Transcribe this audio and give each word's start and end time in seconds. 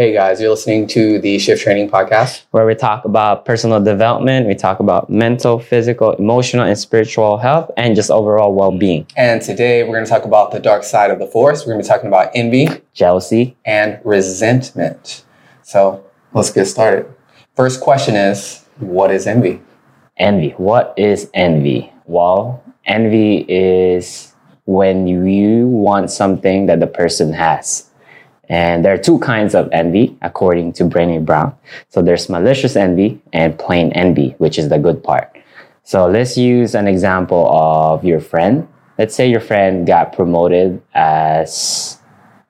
Hey 0.00 0.14
guys, 0.14 0.40
you're 0.40 0.48
listening 0.48 0.86
to 0.96 1.18
the 1.18 1.38
Shift 1.38 1.62
Training 1.62 1.90
Podcast. 1.90 2.44
where 2.52 2.64
we 2.64 2.74
talk 2.74 3.04
about 3.04 3.44
personal 3.44 3.84
development, 3.84 4.46
we 4.46 4.54
talk 4.54 4.80
about 4.80 5.10
mental, 5.10 5.58
physical, 5.58 6.12
emotional, 6.12 6.64
and 6.64 6.78
spiritual 6.78 7.36
health, 7.36 7.70
and 7.76 7.94
just 7.94 8.10
overall 8.10 8.54
well 8.54 8.72
being, 8.72 9.06
And 9.14 9.42
today 9.42 9.82
we're 9.82 9.92
going 9.92 10.06
to 10.06 10.10
talk 10.10 10.24
about 10.24 10.52
the 10.52 10.58
dark 10.58 10.84
side 10.84 11.10
of 11.10 11.18
the 11.18 11.26
force. 11.26 11.66
We're 11.66 11.74
going 11.74 11.84
to 11.84 11.86
be 11.86 11.92
talking 11.92 12.08
about 12.08 12.30
envy 12.34 12.66
jealousy. 12.94 13.58
and 13.66 14.00
resentment. 14.02 15.22
So 15.60 16.02
let's 16.32 16.50
get 16.50 16.64
started. 16.64 17.04
First 17.54 17.82
question 17.82 18.14
is 18.14 18.64
What 18.78 19.10
is 19.10 19.26
envy? 19.26 19.60
Envy. 20.16 20.52
What 20.56 20.94
is 20.96 21.28
envy? 21.34 21.92
Well, 22.06 22.64
envy 22.86 23.44
is 23.46 24.34
when 24.64 25.06
you 25.06 25.66
want 25.66 26.10
something 26.10 26.64
that 26.64 26.80
the 26.80 26.86
person 26.86 27.34
has. 27.34 27.89
And 28.50 28.84
there 28.84 28.92
are 28.92 28.98
two 28.98 29.20
kinds 29.20 29.54
of 29.54 29.68
envy, 29.70 30.18
according 30.22 30.72
to 30.74 30.84
Brené 30.84 31.24
Brown. 31.24 31.54
So 31.88 32.02
there's 32.02 32.28
malicious 32.28 32.74
envy 32.74 33.22
and 33.32 33.56
plain 33.56 33.92
envy, 33.92 34.34
which 34.38 34.58
is 34.58 34.68
the 34.68 34.78
good 34.78 35.04
part. 35.04 35.30
So 35.84 36.08
let's 36.08 36.36
use 36.36 36.74
an 36.74 36.88
example 36.88 37.48
of 37.52 38.04
your 38.04 38.20
friend. 38.20 38.66
Let's 38.98 39.14
say 39.14 39.30
your 39.30 39.40
friend 39.40 39.86
got 39.86 40.12
promoted 40.12 40.82
as 40.94 42.00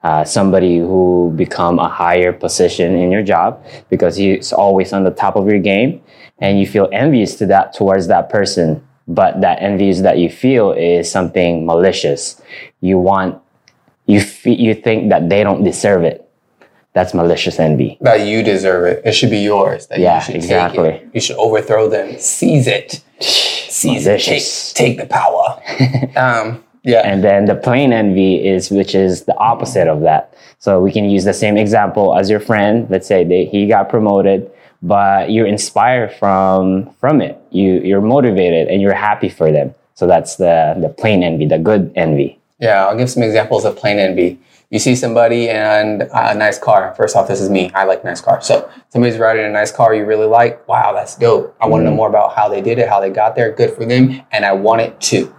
uh, 0.02 0.25
somebody 0.25 0.78
who 0.78 1.34
become 1.37 1.78
a 1.78 1.89
higher 1.89 2.33
position 2.33 2.95
in 2.95 3.11
your 3.11 3.23
job 3.23 3.62
because 3.91 4.17
he's 4.17 4.55
always 4.55 4.95
on 4.95 5.05
the 5.05 5.11
top 5.11 5.37
of 5.37 5.47
your 5.47 5.59
game 5.59 6.03
and 6.39 6.59
you 6.59 6.67
feel 6.67 6.89
envious 6.92 7.37
to 7.37 7.47
that 7.47 7.75
towards 7.75 8.06
that 8.06 8.30
person 8.30 8.83
but 9.06 9.41
that 9.42 9.61
envious 9.61 10.01
that 10.01 10.17
you 10.17 10.30
feel 10.30 10.73
is 10.73 11.11
something 11.11 11.67
malicious 11.67 12.41
you 12.80 12.97
want 12.97 13.39
you 14.10 14.20
fe- 14.20 14.60
you 14.66 14.74
think 14.74 15.10
that 15.10 15.28
they 15.28 15.42
don't 15.42 15.62
deserve 15.64 16.02
it 16.05 16.19
that's 16.92 17.14
malicious 17.14 17.59
envy 17.60 17.98
That 18.00 18.27
you 18.27 18.42
deserve 18.42 18.84
it. 18.86 19.02
It 19.05 19.12
should 19.12 19.30
be 19.30 19.38
yours. 19.38 19.86
That 19.86 20.00
Yeah, 20.00 20.16
you 20.16 20.23
should 20.24 20.34
exactly. 20.34 20.91
take 20.91 21.02
it. 21.02 21.09
You 21.14 21.20
should 21.20 21.36
overthrow 21.36 21.89
them, 21.89 22.19
seize 22.19 22.67
it. 22.67 23.00
Seize 23.20 24.06
it. 24.08 24.20
Take, 24.20 24.42
take 24.75 24.98
the 24.98 25.06
power. 25.06 25.62
um, 26.17 26.64
yeah. 26.83 27.02
and 27.05 27.22
then 27.22 27.44
the 27.44 27.55
plain 27.55 27.92
envy 27.92 28.47
is 28.47 28.70
which 28.70 28.94
is 28.94 29.25
the 29.25 29.36
opposite 29.36 29.86
of 29.89 30.00
that 30.00 30.34
so 30.58 30.80
we 30.80 30.91
can 30.91 31.08
use 31.08 31.24
the 31.24 31.34
same 31.34 31.56
example 31.56 32.17
as 32.17 32.30
your 32.30 32.41
friend 32.41 32.89
let's 32.91 33.06
say 33.06 33.22
they, 33.24 33.45
he 33.45 33.67
got 33.67 33.89
promoted 33.89 34.50
but 34.83 35.30
you're 35.30 35.47
inspired 35.47 36.12
from 36.14 36.91
from 36.95 37.20
it 37.20 37.39
you 37.50 37.80
you're 37.80 38.00
motivated 38.00 38.69
and 38.69 38.80
you're 38.80 38.95
happy 38.95 39.28
for 39.28 39.52
them 39.52 39.74
so 39.95 40.06
that's 40.06 40.36
the 40.36 40.74
the 40.80 40.89
plain 40.89 41.22
envy 41.22 41.47
the 41.47 41.58
good 41.58 41.92
envy 41.97 42.39
Yeah, 42.61 42.86
I'll 42.86 42.97
give 42.97 43.11
some 43.11 43.22
examples 43.22 43.64
of 43.64 43.77
plain 43.77 43.98
envy. 43.98 44.39
You 44.70 44.78
see 44.78 44.94
somebody 44.94 45.48
and 45.48 46.03
a 46.03 46.34
nice 46.34 46.58
car. 46.58 46.94
First 46.97 47.17
off, 47.17 47.27
this 47.27 47.41
is 47.41 47.50
me. 47.50 47.70
I 47.75 47.84
like 47.84 48.05
nice 48.05 48.20
cars. 48.20 48.47
So 48.47 48.70
somebody's 48.91 49.19
riding 49.19 49.44
a 49.44 49.50
nice 49.50 49.72
car 49.72 49.94
you 49.94 50.05
really 50.05 50.27
like. 50.27 50.67
Wow, 50.69 50.92
that's 50.92 51.17
dope. 51.17 51.56
I 51.61 51.67
want 51.67 51.80
to 51.80 51.91
know 51.91 51.97
more 51.97 52.08
about 52.08 52.36
how 52.36 52.48
they 52.48 52.61
did 52.61 52.78
it, 52.78 52.89
how 52.89 53.00
they 53.00 53.11
got 53.11 53.34
there. 53.34 53.50
Good 53.52 53.75
for 53.75 53.84
them. 53.84 54.20
And 54.30 54.44
I 54.44 54.52
want 54.52 54.83
it 54.83 55.00
too. 55.00 55.34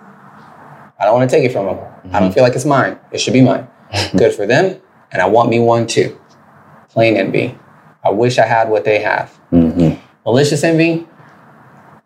I 0.99 1.05
don't 1.05 1.13
want 1.15 1.29
to 1.29 1.35
take 1.35 1.45
it 1.49 1.53
from 1.53 1.67
them. 1.67 1.79
I 2.13 2.19
don't 2.19 2.33
feel 2.33 2.43
like 2.43 2.55
it's 2.55 2.65
mine. 2.65 2.99
It 3.11 3.19
should 3.21 3.33
be 3.33 3.41
mine. 3.41 3.67
Good 4.17 4.33
for 4.33 4.45
them. 4.45 4.81
And 5.11 5.21
I 5.21 5.27
want 5.27 5.49
me 5.49 5.59
one 5.59 5.87
too. 5.87 6.19
Plain 6.89 7.15
envy. 7.15 7.57
I 8.03 8.09
wish 8.09 8.37
I 8.37 8.45
had 8.45 8.69
what 8.69 8.83
they 8.83 8.99
have. 8.99 9.39
mm-hmm. 9.51 9.99
Malicious 10.25 10.63
envy. 10.63 11.07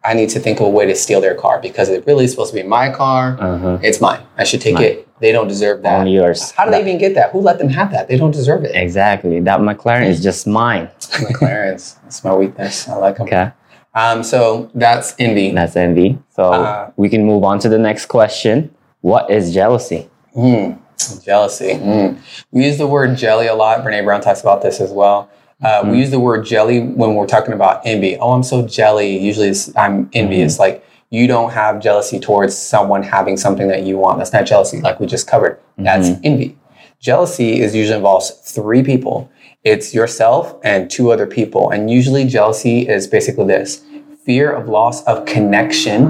I 0.03 0.13
need 0.13 0.29
to 0.29 0.39
think 0.39 0.59
of 0.59 0.67
a 0.67 0.69
way 0.69 0.85
to 0.85 0.95
steal 0.95 1.19
their 1.21 1.33
car 1.35 1.59
because 1.59 1.89
it 1.89 2.05
really 2.05 2.25
is 2.25 2.31
supposed 2.31 2.53
to 2.53 2.61
be 2.61 2.67
my 2.67 2.91
car. 2.91 3.35
uh-huh. 3.39 3.79
It's 3.81 3.99
mine. 3.99 4.21
I 4.37 4.43
should 4.43 4.61
take 4.61 4.75
Mine. 4.75 4.83
it. 4.83 5.04
They 5.19 5.31
don't 5.31 5.47
deserve 5.47 5.81
that. 5.83 5.99
only 5.99 6.11
yours 6.13 6.51
How 6.51 6.65
do 6.65 6.71
they 6.71 6.81
even 6.81 6.97
get 6.97 7.15
that? 7.15 7.31
Who 7.31 7.39
let 7.39 7.57
them 7.57 7.69
have 7.69 7.91
that? 7.91 8.07
They 8.07 8.17
don't 8.17 8.31
deserve 8.31 8.63
it. 8.65 8.71
exactly 8.75 9.39
that 9.41 9.59
mclaren 9.59 10.07
is 10.07 10.21
just 10.21 10.45
mine 10.45 10.89
McLaren's. 10.99 11.95
That's 12.03 12.23
my 12.23 12.33
weakness. 12.35 12.87
I 12.89 12.95
like 12.97 13.17
them. 13.17 13.27
okay 13.27 13.51
Um, 13.93 14.23
so 14.23 14.69
that's 14.75 15.15
envy. 15.19 15.51
that's 15.51 15.75
envy 15.75 16.17
so 16.35 16.43
Uh, 16.53 16.91
we 16.97 17.07
can 17.09 17.23
move 17.25 17.43
on 17.43 17.59
to 17.59 17.69
the 17.69 17.77
next 17.79 18.07
question 18.07 18.69
what 19.01 19.29
is 19.31 19.53
jealousy 19.53 20.09
Mm, 20.35 20.77
jealousy. 21.23 21.71
Mm. 21.75 22.17
We 22.51 22.65
use 22.65 22.77
the 22.77 22.87
word 22.87 23.15
jelly 23.17 23.47
a 23.47 23.55
lot. 23.55 23.83
Brene 23.85 24.03
Brown 24.03 24.19
talks 24.19 24.41
about 24.41 24.61
this 24.61 24.81
as 24.81 24.91
well. 24.91 25.29
Uh, 25.63 25.83
We 25.89 25.97
use 25.97 26.11
the 26.11 26.19
word 26.19 26.45
jelly 26.45 26.81
when 26.81 27.15
we're 27.15 27.25
talking 27.25 27.53
about 27.53 27.81
envy. 27.85 28.17
Oh, 28.17 28.31
I'm 28.33 28.43
so 28.43 28.67
jelly. 28.67 29.17
Usually 29.17 29.47
it's, 29.47 29.73
I'm 29.77 30.09
envious. 30.11 30.59
Like 30.59 30.83
you 31.09 31.27
don't 31.27 31.51
have 31.51 31.81
jealousy 31.81 32.19
towards 32.19 32.57
someone 32.57 33.03
having 33.03 33.37
something 33.37 33.67
that 33.67 33.83
you 33.83 33.97
want. 33.97 34.17
That's 34.17 34.33
not 34.33 34.45
jealousy, 34.45 34.81
like 34.81 34.99
we 34.99 35.05
just 35.05 35.27
covered. 35.27 35.59
That's 35.77 36.09
mm-hmm. 36.09 36.21
envy. 36.23 36.57
Jealousy 36.99 37.59
is 37.59 37.75
usually 37.75 37.97
involves 37.97 38.31
three 38.31 38.83
people. 38.83 39.29
It's 39.63 39.93
yourself 39.93 40.59
and 40.63 40.89
two 40.89 41.11
other 41.11 41.27
people. 41.27 41.69
And 41.69 41.89
usually 41.89 42.25
jealousy 42.25 42.87
is 42.87 43.07
basically 43.07 43.45
this 43.45 43.83
fear 44.25 44.51
of 44.51 44.67
loss 44.67 45.03
of 45.03 45.25
connection 45.25 46.07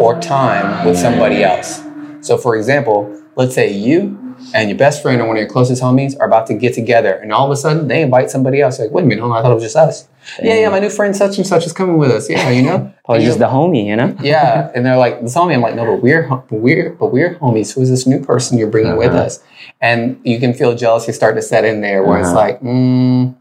or 0.00 0.18
time 0.20 0.86
with 0.86 0.98
somebody 0.98 1.44
else. 1.44 1.82
So, 2.20 2.38
for 2.38 2.56
example, 2.56 3.22
let's 3.36 3.54
say 3.54 3.70
you 3.72 4.18
and 4.54 4.68
your 4.68 4.78
best 4.78 5.02
friend 5.02 5.20
or 5.20 5.26
one 5.26 5.36
of 5.36 5.40
your 5.40 5.48
closest 5.50 5.82
homies 5.82 6.18
are 6.20 6.26
about 6.26 6.46
to 6.48 6.54
get 6.54 6.74
together, 6.74 7.12
and 7.14 7.32
all 7.32 7.46
of 7.46 7.50
a 7.52 7.56
sudden 7.56 7.88
they 7.88 8.02
invite 8.02 8.30
somebody 8.30 8.60
else. 8.60 8.78
You're 8.78 8.88
like, 8.88 8.94
wait 8.94 9.04
a 9.04 9.06
minute, 9.06 9.20
hold 9.22 9.32
on, 9.32 9.38
I 9.38 9.42
thought 9.42 9.52
it 9.52 9.54
was 9.54 9.64
just 9.64 9.76
us. 9.76 10.08
Yeah, 10.42 10.54
yeah, 10.54 10.68
my 10.68 10.78
new 10.78 10.88
friend 10.90 11.16
such 11.16 11.36
and 11.38 11.46
such 11.46 11.66
is 11.66 11.72
coming 11.72 11.96
with 11.98 12.10
us. 12.10 12.30
Yeah, 12.30 12.48
you 12.50 12.62
know. 12.62 12.92
oh 13.08 13.14
And 13.14 13.24
just 13.24 13.38
the 13.40 13.46
homie 13.46 13.84
you 13.86 13.96
know 13.96 14.16
yeah, 14.22 14.70
and 14.74 14.84
they're 14.86 14.96
like, 14.96 15.20
this 15.20 15.34
homie. 15.34 15.54
I'm 15.54 15.60
like, 15.62 15.74
no, 15.74 15.84
but 15.84 16.02
we're 16.02 16.22
ho- 16.28 16.44
but 16.48 16.60
we're 16.60 16.90
but 16.90 17.06
we're 17.12 17.34
homies. 17.36 17.74
Who's 17.74 17.88
this 17.90 18.06
new 18.06 18.22
person 18.24 18.58
you're 18.58 18.68
bringing 18.70 18.96
with 18.96 19.12
Uh-huh. 19.12 19.24
us? 19.24 19.42
And 19.80 20.20
you 20.24 20.38
can 20.38 20.54
feel 20.54 20.74
jealousy 20.76 21.12
start 21.12 21.34
to 21.36 21.42
set 21.42 21.64
in 21.64 21.80
there, 21.80 22.04
where 22.04 22.18
it's 22.20 22.28
Uh-huh. 22.28 22.36
like, 22.36 22.60
mm, 22.60 23.34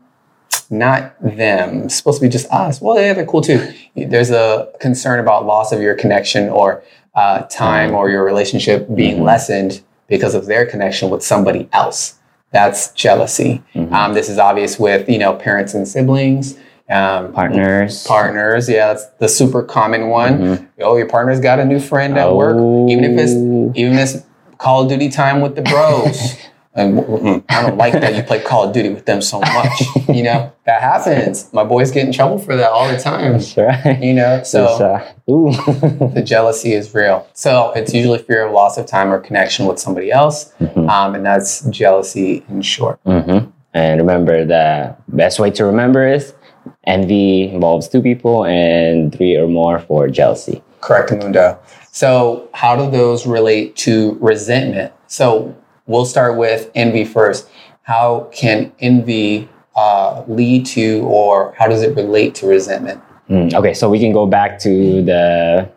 not 0.69 1.13
them. 1.21 1.83
It's 1.83 1.95
supposed 1.95 2.19
to 2.19 2.25
be 2.25 2.29
just 2.29 2.47
us. 2.51 2.81
Well, 2.81 2.99
yeah, 2.99 3.13
they're 3.13 3.25
cool 3.25 3.41
too. 3.41 3.71
There's 3.95 4.31
a 4.31 4.69
concern 4.79 5.19
about 5.19 5.45
loss 5.45 5.71
of 5.71 5.81
your 5.81 5.95
connection 5.95 6.49
or 6.49 6.83
uh, 7.13 7.41
time 7.43 7.93
or 7.93 8.09
your 8.09 8.23
relationship 8.23 8.87
being 8.95 9.17
Mhm. 9.19 9.23
lessened 9.25 9.81
because 10.11 10.35
of 10.35 10.45
their 10.45 10.65
connection 10.67 11.09
with 11.09 11.23
somebody 11.23 11.67
else. 11.73 12.15
That's 12.51 12.91
jealousy. 12.91 13.63
Mhm. 13.73 13.91
Um, 13.93 14.13
this 14.13 14.29
is 14.29 14.37
obvious 14.37 14.77
with 14.77 15.09
you 15.09 15.17
know 15.17 15.33
parents 15.33 15.73
and 15.73 15.87
siblings. 15.87 16.55
Um, 16.89 17.31
partners 17.31 18.05
partners. 18.05 18.67
Yeah, 18.67 18.87
that's 18.87 19.05
the 19.19 19.29
super 19.29 19.63
common 19.63 20.09
one. 20.09 20.37
Mhm. 20.39 20.65
Oh, 20.81 20.97
your 20.97 21.07
partner's 21.07 21.39
got 21.39 21.59
a 21.59 21.65
new 21.65 21.79
friend 21.79 22.17
at 22.17 22.35
work, 22.35 22.57
even 22.89 23.05
if 23.05 23.17
it's 23.17 23.31
Oh. 23.33 23.71
even 23.73 23.93
if 23.97 24.15
it's 24.15 24.23
Call 24.57 24.83
of 24.83 24.89
Duty 24.89 25.07
time 25.09 25.39
with 25.41 25.55
the 25.55 25.61
bros. 25.63 26.35
and 26.73 26.97
mm, 26.99 27.43
I 27.49 27.61
don't 27.63 27.77
like 27.77 27.93
that 27.93 28.15
you 28.15 28.23
play 28.23 28.41
Call 28.41 28.67
of 28.67 28.73
Duty 28.73 28.89
with 28.89 29.05
them 29.05 29.21
so 29.21 29.39
much. 29.39 29.81
you 30.07 30.23
know 30.23 30.51
that 30.65 30.81
happens. 30.81 31.51
My 31.53 31.63
boys 31.63 31.91
get 31.91 32.05
in 32.05 32.13
trouble 32.13 32.37
for 32.39 32.55
that 32.55 32.71
all 32.71 32.87
the 32.87 32.97
time. 32.97 33.33
That's 33.33 33.57
right. 33.57 34.01
You 34.01 34.13
know, 34.13 34.43
so 34.43 34.65
uh, 34.65 35.13
the 35.27 36.23
jealousy 36.25 36.73
is 36.73 36.93
real. 36.93 37.27
So 37.33 37.71
it's 37.75 37.93
usually 37.93 38.19
fear 38.19 38.45
of 38.45 38.53
loss 38.53 38.77
of 38.77 38.85
time 38.85 39.11
or 39.11 39.19
connection 39.19 39.65
with 39.65 39.79
somebody 39.79 40.11
else, 40.11 40.53
Mhm. 40.61 40.89
um, 40.89 41.15
and 41.15 41.25
that's 41.25 41.61
jealousy 41.69 42.43
in 42.49 42.61
short. 42.61 42.99
hmm 43.05 43.39
And 43.73 43.99
remember, 44.01 44.45
the 44.45 44.95
best 45.07 45.39
way 45.39 45.49
to 45.51 45.65
remember 45.65 46.05
is 46.07 46.33
envy 46.85 47.49
involves 47.49 47.87
two 47.87 48.01
people 48.01 48.45
and 48.45 49.13
three 49.15 49.35
or 49.35 49.47
more 49.47 49.79
for 49.79 50.07
jealousy. 50.07 50.61
Correct, 50.81 51.11
Mundo. 51.11 51.57
So, 51.91 52.49
how 52.53 52.75
do 52.75 52.89
those 52.89 53.25
relate 53.27 53.75
to 53.77 54.17
resentment? 54.21 54.93
So, 55.07 55.53
we'll 55.91 56.05
start 56.05 56.37
with 56.37 56.71
envy 56.75 57.05
first. 57.05 57.47
How 57.83 58.29
can 58.31 58.71
envy 58.79 59.49
uh, 59.75 60.23
lead 60.27 60.65
to, 60.67 61.01
or 61.03 61.53
how 61.57 61.67
does 61.67 61.81
it 61.81 61.95
relate 61.95 62.35
to 62.35 62.47
resentment? 62.47 63.01
Mm, 63.29 63.53
Okay, 63.53 63.73
so 63.73 63.89
we 63.89 63.99
can 63.99 64.11
go 64.13 64.25
back 64.25 64.59
to 64.59 65.01
the 65.03 65.69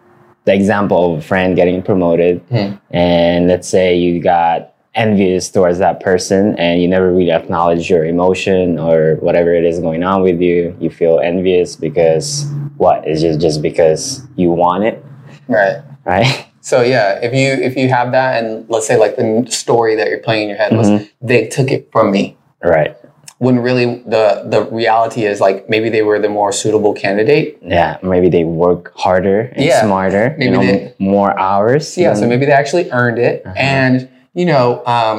the 0.46 0.52
example 0.54 1.14
of 1.14 1.18
a 1.20 1.22
friend 1.22 1.56
getting 1.56 1.82
promoted, 1.82 2.40
Hmm. 2.50 2.72
and 2.90 3.48
let's 3.48 3.66
say 3.66 3.96
you 3.96 4.20
got 4.20 4.74
envious 4.94 5.50
towards 5.50 5.78
that 5.78 6.00
person, 6.00 6.54
and 6.58 6.82
you 6.82 6.86
never 6.88 7.10
really 7.12 7.30
acknowledge 7.32 7.88
your 7.88 8.04
emotion 8.04 8.78
or 8.78 9.16
whatever 9.20 9.54
it 9.54 9.64
is 9.64 9.80
going 9.80 10.02
on 10.04 10.22
with 10.22 10.40
you. 10.40 10.76
You 10.80 10.90
feel 10.90 11.18
envious 11.18 11.76
because 11.76 12.44
what? 12.76 13.06
Is 13.08 13.22
just 13.22 13.40
just 13.40 13.62
because 13.62 14.22
you 14.36 14.50
want 14.50 14.84
it, 14.84 15.02
Right. 15.48 15.78
right? 16.04 16.46
So, 16.64 16.80
yeah, 16.80 17.18
if 17.22 17.34
you 17.34 17.48
if 17.68 17.76
you 17.76 17.90
have 17.90 18.12
that, 18.12 18.42
and 18.42 18.64
let's 18.70 18.86
say 18.86 18.96
like 18.96 19.16
the 19.16 19.44
story 19.50 19.96
that 19.96 20.08
you're 20.08 20.20
playing 20.28 20.44
in 20.44 20.48
your 20.48 20.56
head 20.58 20.72
was 20.74 20.88
they 21.20 21.46
took 21.46 21.70
it 21.70 21.90
from 21.92 22.10
me. 22.10 22.36
right. 22.62 22.96
When 23.38 23.58
really 23.58 23.86
the 24.06 24.44
the 24.46 24.62
reality 24.72 25.26
is 25.26 25.40
like 25.40 25.68
maybe 25.68 25.90
they 25.90 26.00
were 26.02 26.18
the 26.18 26.30
more 26.30 26.52
suitable 26.52 26.94
candidate. 26.94 27.58
Yeah, 27.60 27.98
maybe 28.02 28.30
they 28.30 28.44
work 28.44 28.92
harder 28.96 29.40
and 29.54 29.62
Yeah, 29.62 29.82
smarter. 29.84 30.34
maybe 30.38 30.44
you 30.44 30.50
know, 30.52 30.62
they- 30.64 30.94
more 30.98 31.38
hours. 31.38 31.98
Yeah, 31.98 32.14
so 32.14 32.26
maybe 32.26 32.46
they 32.46 32.52
actually 32.52 32.90
earned 32.92 33.18
it, 33.18 33.42
Uh-huh. 33.44 33.54
and 33.58 34.08
you 34.32 34.46
know, 34.46 34.82
um, 34.86 35.16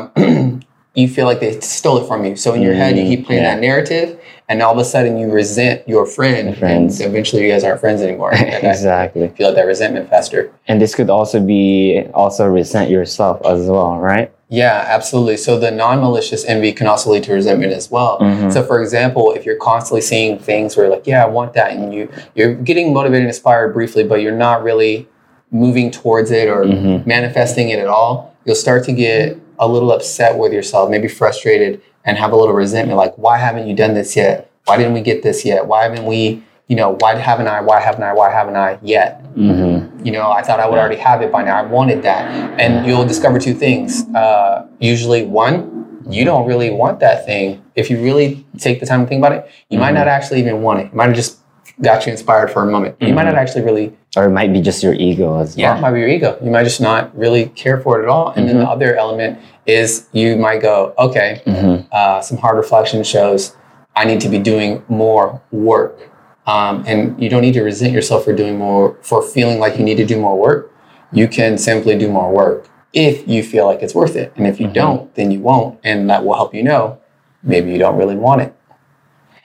you 0.96 1.08
feel 1.08 1.26
like 1.26 1.40
they 1.42 1.60
stole 1.60 1.98
it 1.98 2.08
from 2.08 2.26
you. 2.26 2.36
So 2.36 2.54
in 2.54 2.62
your 2.62 2.74
head, 2.74 2.98
you 2.98 3.04
Mm, 3.04 3.08
keep 3.10 3.26
playing 3.28 3.44
yeah. 3.44 3.54
that 3.56 3.62
narrative, 3.62 4.18
and 4.48 4.62
all 4.62 4.72
of 4.72 4.80
a 4.80 4.86
sudden 4.86 5.18
you 5.18 5.30
resent 5.30 5.88
your 5.88 6.06
friend, 6.06 6.58
friends. 6.58 7.00
and 7.02 7.10
eventually 7.10 7.44
you 7.46 7.52
guys 7.52 7.64
aren't 7.64 7.82
friends 7.82 8.02
anymore. 8.02 8.32
Exactly. 8.74 9.24
You 9.24 9.30
feel 9.30 9.54
that 9.54 9.66
resentment 9.66 10.10
faster. 10.10 10.52
And 10.68 10.82
this 10.82 10.96
could 10.96 11.10
also 11.10 11.40
be 11.42 12.04
also 12.14 12.48
resent 12.48 12.90
yourself 12.90 13.46
as 13.46 13.68
well, 13.68 13.98
right? 13.98 14.32
Yeah, 14.48 14.86
absolutely. 14.88 15.38
So 15.38 15.60
the 15.60 15.72
non-malicious 15.72 16.46
envy 16.46 16.72
can 16.72 16.88
also 16.88 17.12
lead 17.12 17.24
to 17.24 17.34
resentment 17.34 17.74
as 17.74 17.90
well. 17.92 18.20
Mhm. 18.20 18.54
So, 18.54 18.64
for 18.64 18.80
example, 18.82 19.34
if 19.34 19.46
you're 19.46 19.58
constantly 19.58 20.02
seeing 20.02 20.38
things 20.38 20.78
where, 20.78 20.88
like, 20.88 21.06
yeah, 21.08 21.24
I 21.24 21.28
want 21.28 21.54
that, 21.54 21.72
and 21.72 21.94
you 21.94 22.08
you're 22.36 22.54
getting 22.54 22.94
motivated 22.94 23.22
and 23.24 23.28
inspired 23.28 23.74
briefly, 23.74 24.04
but 24.04 24.22
you're 24.22 24.40
not 24.48 24.64
really 24.64 25.08
moving 25.52 25.90
towards 25.92 26.32
it 26.32 26.48
or 26.48 26.64
Mhm. 26.64 27.06
manifesting 27.06 27.70
it 27.70 27.80
at 27.80 27.88
all, 27.88 28.34
you'll 28.46 28.56
start 28.56 28.84
to 28.86 28.92
get 28.92 29.38
a 29.60 29.68
little 29.68 29.92
upset 29.92 30.38
with 30.38 30.54
yourself, 30.54 30.90
maybe 30.90 31.08
frustrated, 31.08 31.82
and 32.04 32.18
have 32.18 32.32
a 32.32 32.36
little 32.36 32.54
resentment. 32.54 32.98
Like, 32.98 33.18
why 33.18 33.38
haven't 33.38 33.68
you 33.68 33.76
done 33.76 33.94
this 33.94 34.16
yet? 34.16 34.52
Why 34.66 34.78
didn't 34.78 34.94
we 34.94 35.02
get 35.02 35.24
this 35.24 35.46
yet? 35.46 35.68
Why 35.68 35.84
haven't 35.84 36.06
we? 36.06 36.44
You 36.68 36.76
know, 36.76 36.98
why 37.00 37.16
haven't 37.16 37.48
I? 37.48 37.62
Why 37.62 37.80
haven't 37.80 38.04
I? 38.04 38.14
Why 38.14 38.32
haven't 38.32 38.56
I 38.56 38.80
yet? 38.82 39.24
Mm-hmm. 39.36 40.06
You 40.06 40.12
know, 40.12 40.32
I 40.32 40.42
thought 40.42 40.60
I 40.60 40.68
would 40.68 40.80
already 40.80 40.96
have 40.96 41.22
it 41.22 41.32
by 41.32 41.44
now. 41.44 41.58
I 41.58 41.62
wanted 41.62 42.02
that. 42.04 42.60
And 42.60 42.88
you'll 42.88 43.06
discover 43.06 43.40
two 43.40 43.54
things. 43.54 44.04
Uh, 44.16 44.68
usually, 44.80 45.26
one, 45.26 46.04
you 46.10 46.26
don't 46.26 46.48
really 46.48 46.72
want 46.72 47.00
that 47.02 47.26
thing. 47.26 47.64
If 47.76 47.90
you 47.90 48.02
really 48.02 48.46
take 48.58 48.80
the 48.80 48.86
time 48.86 49.02
to 49.02 49.08
think 49.08 49.20
about 49.20 49.34
it, 49.34 49.52
you 49.70 49.78
might 49.78 49.94
not 49.94 50.08
actually 50.08 50.40
even 50.40 50.62
want 50.62 50.80
it. 50.80 50.86
It 50.88 50.94
might 50.96 51.08
have 51.08 51.16
just 51.16 51.40
got 51.82 52.06
you 52.06 52.12
inspired 52.12 52.50
for 52.52 52.64
a 52.64 52.66
moment. 52.66 52.96
You 53.02 53.14
might 53.14 53.24
not 53.26 53.36
actually 53.36 53.64
really, 53.64 53.96
Or 54.16 54.26
it 54.26 54.30
might 54.30 54.54
be 54.54 54.62
just 54.62 54.82
your 54.82 54.94
ego 54.94 55.40
as 55.40 55.58
yeah, 55.58 55.78
it 55.78 55.82
might 55.82 55.92
be 55.92 56.00
your 56.00 56.08
ego. 56.10 56.38
You 56.44 56.50
might 56.52 56.64
just 56.64 56.80
not 56.82 57.16
really 57.18 57.48
care 57.48 57.80
for 57.82 58.00
it 58.00 58.04
at 58.04 58.10
all. 58.10 58.30
And 58.36 58.48
then 58.48 58.60
the 58.60 58.68
other 58.68 58.96
element 58.96 59.40
is 59.66 60.08
you 60.14 60.38
might 60.38 60.62
go, 60.62 60.94
okay, 60.98 61.42
Mhm. 61.46 61.86
uh, 61.92 62.22
some 62.22 62.38
hard 62.38 62.56
reflection 62.58 63.04
shows 63.04 63.56
I 63.96 64.06
need 64.06 64.22
to 64.22 64.30
be 64.30 64.40
doing 64.40 64.84
more 64.90 65.42
work. 65.52 66.10
Um, 66.48 66.84
and 66.86 67.22
you 67.22 67.30
don't 67.30 67.42
need 67.42 67.54
to 67.56 67.64
resent 67.64 67.92
yourself 67.92 68.24
for 68.26 68.34
doing 68.34 68.58
more, 68.58 68.96
for 69.02 69.22
feeling 69.22 69.60
like 69.60 69.78
you 69.80 69.84
need 69.84 69.98
to 69.98 70.06
do 70.06 70.20
more 70.20 70.38
work. 70.38 70.72
You 71.12 71.28
can 71.28 71.58
simply 71.58 71.98
do 71.98 72.10
more 72.10 72.32
work 72.32 72.70
if 72.94 73.28
you 73.28 73.42
feel 73.44 73.66
like 73.66 73.82
it's 73.82 73.96
worth 73.96 74.16
it. 74.16 74.32
And 74.38 74.46
if 74.48 74.60
you 74.60 74.68
don't, 74.68 75.14
then 75.16 75.32
you 75.32 75.40
won't. 75.40 75.80
And 75.84 76.10
that 76.10 76.24
will 76.26 76.36
help 76.36 76.54
you 76.54 76.64
know 76.64 76.98
maybe 77.44 77.72
you 77.72 77.78
don't 77.78 77.98
really 77.98 78.16
want 78.16 78.42
it. 78.42 78.54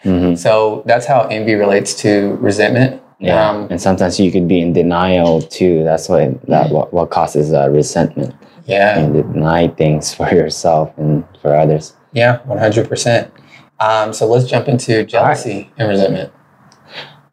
Mhm. 0.04 0.38
So 0.38 0.82
that's 0.86 1.06
how 1.06 1.22
envy 1.30 1.54
relates 1.54 1.94
to 2.02 2.36
resentment. 2.40 3.02
Yeah, 3.18 3.50
Um, 3.50 3.66
and 3.70 3.80
sometimes 3.80 4.18
you 4.18 4.32
could 4.32 4.48
be 4.48 4.60
in 4.60 4.72
denial 4.72 5.42
too. 5.42 5.84
That's 5.84 6.08
what 6.08 6.40
that 6.46 6.70
what, 6.70 6.92
what 6.94 7.10
causes 7.10 7.52
uh, 7.52 7.68
resentment 7.68 8.34
yeah. 8.64 8.98
and 8.98 9.12
deny 9.12 9.68
things 9.68 10.14
for 10.14 10.28
yourself 10.34 10.90
and 10.96 11.24
for 11.42 11.54
others. 11.54 11.94
Yeah, 12.12 12.38
100%. 12.48 13.30
Um, 13.78 14.12
so 14.12 14.26
let's 14.26 14.46
jump 14.46 14.68
into 14.68 15.04
jealousy 15.04 15.70
and 15.76 15.88
resentment. 15.88 16.32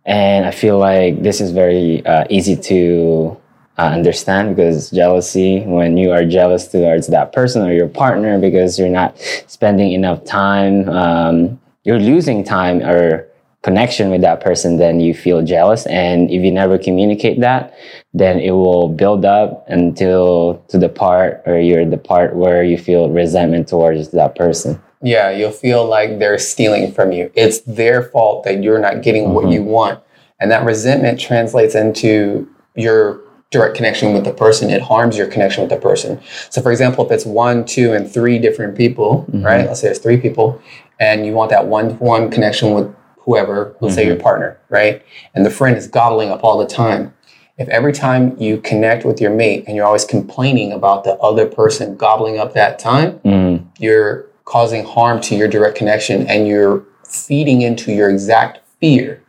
And 0.05 0.45
I 0.45 0.51
feel 0.51 0.77
like 0.77 1.23
this 1.23 1.41
is 1.41 1.51
very 1.51 2.05
uh, 2.05 2.25
easy 2.29 2.55
to 2.55 3.37
uh, 3.77 3.81
understand 3.83 4.55
because 4.55 4.89
jealousy, 4.89 5.61
when 5.65 5.97
you 5.97 6.11
are 6.11 6.23
jealous 6.25 6.67
towards 6.67 7.07
that 7.07 7.33
person 7.33 7.61
or 7.61 7.73
your 7.73 7.89
partner 7.89 8.39
because 8.39 8.79
you're 8.79 8.89
not 8.89 9.17
spending 9.47 9.91
enough 9.91 10.23
time, 10.23 10.87
um, 10.89 11.59
you're 11.87 11.99
losing 11.99 12.43
time 12.43 12.81
or 12.81 13.25
connection 13.63 14.09
with 14.09 14.19
that 14.21 14.41
person, 14.41 14.77
then 14.77 14.99
you 14.99 15.13
feel 15.13 15.41
jealous. 15.41 15.85
And 15.87 16.29
if 16.29 16.43
you 16.43 16.51
never 16.51 16.77
communicate 16.77 17.39
that, 17.39 17.73
then 18.13 18.39
it 18.39 18.51
will 18.51 18.89
build 18.89 19.23
up 19.23 19.65
until 19.69 20.63
to 20.67 20.77
the 20.77 20.89
part 20.89 21.41
or 21.45 21.57
you're 21.59 21.89
the 21.89 21.97
part 21.97 22.35
where 22.35 22.61
you 22.61 22.77
feel 22.77 23.09
resentment 23.09 23.69
towards 23.69 24.11
that 24.11 24.35
person. 24.35 24.81
Yeah, 25.01 25.29
you'll 25.29 25.51
feel 25.51 25.85
like 25.85 26.19
they're 26.19 26.37
stealing 26.37 26.91
from 26.91 27.13
you. 27.13 27.31
It's 27.35 27.61
their 27.61 28.03
fault 28.03 28.43
that 28.43 28.61
you're 28.63 28.79
not 28.79 29.01
getting 29.01 29.33
what 29.33 29.45
mm-hmm. 29.45 29.53
you 29.53 29.63
want. 29.63 30.01
And 30.41 30.51
that 30.51 30.65
resentment 30.65 31.19
translates 31.19 31.73
into 31.73 32.49
your 32.75 33.21
direct 33.49 33.75
connection 33.75 34.13
with 34.13 34.25
the 34.25 34.33
person. 34.33 34.69
It 34.69 34.81
harms 34.81 35.17
your 35.17 35.27
connection 35.27 35.61
with 35.61 35.69
the 35.69 35.77
person. 35.77 36.19
So, 36.49 36.61
for 36.61 36.71
example, 36.71 37.05
if 37.05 37.11
it's 37.11 37.25
one, 37.25 37.63
two, 37.65 37.93
and 37.93 38.11
three 38.11 38.39
different 38.39 38.75
people, 38.75 39.25
mm-hmm. 39.29 39.45
right? 39.45 39.65
Let's 39.65 39.81
say 39.81 39.89
it's 39.89 39.99
three 39.99 40.17
people, 40.17 40.61
and 40.99 41.25
you 41.25 41.33
want 41.33 41.49
that 41.51 41.67
one 41.67 41.89
to 41.89 41.95
one 41.95 42.29
connection 42.31 42.73
with 42.73 42.93
whoever, 43.19 43.75
let's 43.81 43.95
say 43.95 44.05
your 44.05 44.15
partner, 44.15 44.57
right? 44.69 45.03
And 45.35 45.45
the 45.45 45.49
friend 45.49 45.75
is 45.77 45.87
gobbling 45.87 46.29
up 46.29 46.43
all 46.43 46.57
the 46.57 46.65
time. 46.65 47.13
If 47.57 47.67
every 47.69 47.91
time 47.91 48.37
you 48.39 48.59
connect 48.61 49.03
with 49.03 49.19
your 49.19 49.31
mate 49.31 49.65
and 49.67 49.75
you're 49.75 49.85
always 49.85 50.05
complaining 50.05 50.71
about 50.71 51.03
the 51.03 51.15
other 51.15 51.45
person 51.45 51.97
gobbling 51.97 52.37
up 52.39 52.53
that 52.53 52.79
time, 52.79 53.19
Mm, 53.25 53.67
you're 53.79 54.27
causing 54.45 54.85
harm 54.85 55.19
to 55.21 55.35
your 55.35 55.47
direct 55.47 55.75
connection 55.77 56.25
and 56.27 56.47
you're 56.47 56.83
feeding 57.03 57.61
into 57.61 57.91
your 57.91 58.09
exact 58.09 58.59
fear. 58.79 59.21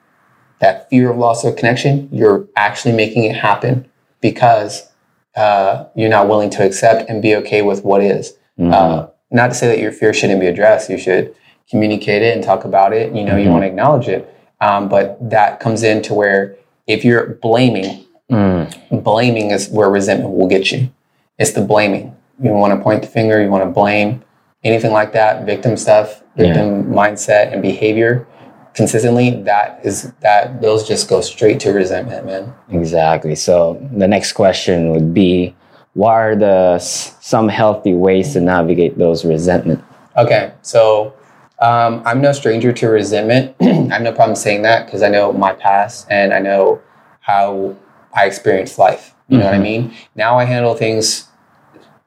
That 0.60 0.88
fear 0.90 1.10
of 1.10 1.16
loss 1.18 1.44
of 1.44 1.56
connection 1.56 2.08
you're 2.12 2.46
actually 2.56 2.94
making 2.94 3.24
it 3.24 3.34
happen 3.36 3.88
because 4.20 4.88
uh, 5.36 5.84
you're 5.96 6.10
not 6.10 6.28
willing 6.28 6.50
to 6.50 6.64
accept 6.64 7.08
and 7.08 7.22
be 7.22 7.34
okay 7.36 7.62
with 7.62 7.84
what 7.84 8.02
is. 8.02 8.34
Uh, 8.72 9.06
not 9.30 9.48
to 9.48 9.54
say 9.54 9.66
that 9.68 9.78
your 9.78 9.92
fear 9.92 10.12
shouldn't 10.12 10.40
be 10.40 10.46
addressed 10.48 10.90
you 10.90 10.98
should 10.98 11.34
communicate 11.70 12.22
it 12.22 12.34
and 12.34 12.44
talk 12.44 12.64
about 12.64 12.92
it 12.92 13.14
you 13.14 13.24
know 13.24 13.36
you 13.36 13.50
want 13.50 13.62
to 13.62 13.66
acknowledge 13.66 14.08
it 14.08 14.34
um, 14.60 14.88
but 14.88 15.16
that 15.30 15.60
comes 15.60 15.82
into 15.82 16.14
where 16.14 16.56
if 16.86 17.04
you're 17.04 17.34
blaming 17.34 18.04
mm, 18.30 19.02
blaming 19.02 19.50
is 19.50 19.68
where 19.68 19.90
resentment 19.90 20.34
will 20.34 20.48
get 20.48 20.70
you. 20.70 20.90
It's 21.38 21.52
the 21.52 21.60
blaming. 21.60 22.16
You 22.40 22.50
want 22.50 22.76
to 22.76 22.82
point 22.82 23.02
the 23.02 23.08
finger, 23.08 23.42
you 23.42 23.48
want 23.48 23.64
to 23.64 23.70
blame, 23.70 24.22
anything 24.62 24.92
like 24.92 25.12
that, 25.12 25.44
victim 25.44 25.76
stuff, 25.76 26.22
victim 26.36 26.84
mindset 26.86 27.52
and 27.52 27.62
behavior 27.62 28.26
consistently, 28.74 29.42
that 29.42 29.80
is 29.84 30.12
that 30.20 30.62
those 30.62 30.86
just 30.86 31.08
go 31.08 31.20
straight 31.20 31.58
to 31.58 31.72
resentment, 31.72 32.26
man. 32.26 32.54
Exactly. 32.70 33.34
So 33.34 33.84
the 33.92 34.06
next 34.06 34.34
question 34.34 34.92
would 34.92 35.12
be, 35.12 35.56
what 35.94 36.12
are 36.12 36.36
the 36.36 36.78
some 36.78 37.48
healthy 37.48 37.94
ways 37.94 38.34
to 38.34 38.40
navigate 38.40 38.96
those 38.96 39.24
resentment? 39.24 39.82
Okay, 40.16 40.52
so 40.62 41.12
um, 41.60 42.02
I'm 42.04 42.20
no 42.20 42.32
stranger 42.32 42.72
to 42.72 42.88
resentment. 42.88 43.54
I 43.60 43.64
have 43.94 44.02
no 44.02 44.12
problem 44.12 44.36
saying 44.36 44.62
that 44.62 44.86
because 44.86 45.02
I 45.02 45.08
know 45.08 45.32
my 45.32 45.52
past 45.52 46.06
and 46.10 46.32
I 46.32 46.38
know 46.38 46.80
how 47.20 47.76
I 48.14 48.26
experienced 48.26 48.78
life. 48.78 49.14
You 49.28 49.38
know 49.38 49.44
what 49.44 49.54
I 49.54 49.58
mean? 49.58 49.94
Now 50.14 50.38
I 50.38 50.44
handle 50.44 50.74
things 50.74 51.28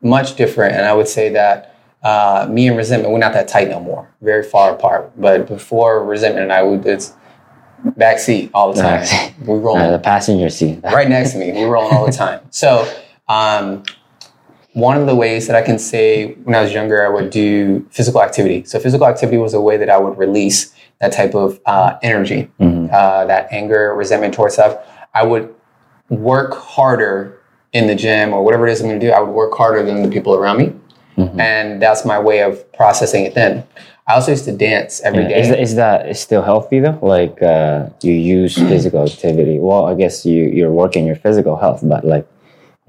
much 0.02 0.36
different, 0.36 0.76
and 0.76 0.86
I 0.88 0.94
would 0.94 1.08
say 1.08 1.30
that 1.30 1.76
uh, 2.02 2.48
me 2.50 2.68
and 2.68 2.76
resentment 2.76 3.14
we're 3.14 3.20
not 3.20 3.34
that 3.34 3.48
tight 3.48 3.70
no 3.70 3.80
more. 3.80 4.10
Very 4.22 4.42
far 4.44 4.74
apart. 4.74 5.12
But 5.22 5.48
before 5.48 6.04
resentment 6.04 6.46
and 6.46 6.52
I 6.54 6.64
would 6.64 6.84
it's 6.86 7.14
backseat 7.86 8.50
all 8.56 8.74
the 8.74 8.82
time. 8.82 9.02
Backseat. 9.02 9.40
we 9.48 9.58
rolling 9.60 9.84
Uh, 9.84 9.92
the 9.92 10.00
passenger 10.00 10.50
seat. 10.50 10.80
right 10.84 11.08
next 11.10 11.34
to 11.34 11.38
me. 11.38 11.52
We 11.52 11.64
roll 11.66 11.84
all 11.92 12.06
the 12.08 12.12
time. 12.12 12.40
So, 12.50 12.92
um, 13.28 13.84
one 14.74 14.98
of 14.98 15.06
the 15.06 15.16
ways 15.16 15.48
that 15.48 15.56
I 15.56 15.62
can 15.62 15.78
say 15.78 16.34
when 16.46 16.56
I 16.56 16.62
was 16.62 16.74
younger, 16.74 17.06
I 17.06 17.10
would 17.10 17.30
do 17.30 17.86
physical 17.92 18.22
activity. 18.22 18.64
So, 18.64 18.80
physical 18.80 19.06
activity 19.08 19.38
was 19.38 19.54
a 19.54 19.62
way 19.62 19.78
that 19.78 19.90
I 19.90 19.98
would 19.98 20.18
release 20.18 20.74
that 21.02 21.12
type 21.12 21.34
of 21.36 21.60
uh, 21.66 21.98
energy, 22.04 22.50
Mhm. 22.60 22.92
uh, 22.92 23.26
that 23.26 23.48
anger, 23.52 23.94
resentment 23.94 24.34
towards 24.34 24.54
stuff. 24.54 24.78
I 25.14 25.26
would 25.26 25.54
work 26.10 26.54
harder 26.56 27.38
in 27.74 27.88
the 27.88 27.96
gym 27.96 28.34
or 28.34 28.44
whatever 28.44 28.68
it 28.68 28.72
is 28.72 28.82
I'm 28.82 28.88
going 28.88 29.00
to 29.00 29.06
do. 29.08 29.12
I 29.12 29.20
would 29.20 29.34
work 29.34 29.54
harder 29.58 29.84
than 29.84 30.04
the 30.04 30.10
people 30.10 30.36
around 30.36 30.58
me. 30.58 30.74
Mhm. 31.18 31.40
And 31.40 31.82
that's 31.82 32.06
my 32.06 32.20
way 32.20 32.40
of 32.42 32.72
processing 32.74 33.26
it 33.26 33.34
then. 33.34 33.64
I 34.08 34.16
also 34.16 34.32
used 34.32 34.46
to 34.46 34.52
dance 34.52 35.02
every 35.04 35.24
Yeah. 35.24 35.30
day. 35.30 35.40
Is, 35.42 35.50
that- 35.50 35.60
is 35.60 35.76
that 35.76 36.10
is 36.10 36.20
still 36.20 36.42
healthy 36.42 36.80
though? 36.80 36.98
Like 37.02 37.42
uh, 37.42 37.86
you 38.02 38.14
use 38.14 38.58
physical 38.58 39.04
activity. 39.04 39.60
Well, 39.60 39.86
I 39.86 39.94
guess 39.96 40.26
you 40.26 40.44
you're 40.46 40.72
working 40.72 41.06
your 41.06 41.16
physical 41.16 41.56
health, 41.58 41.82
but 41.84 42.04
like, 42.06 42.26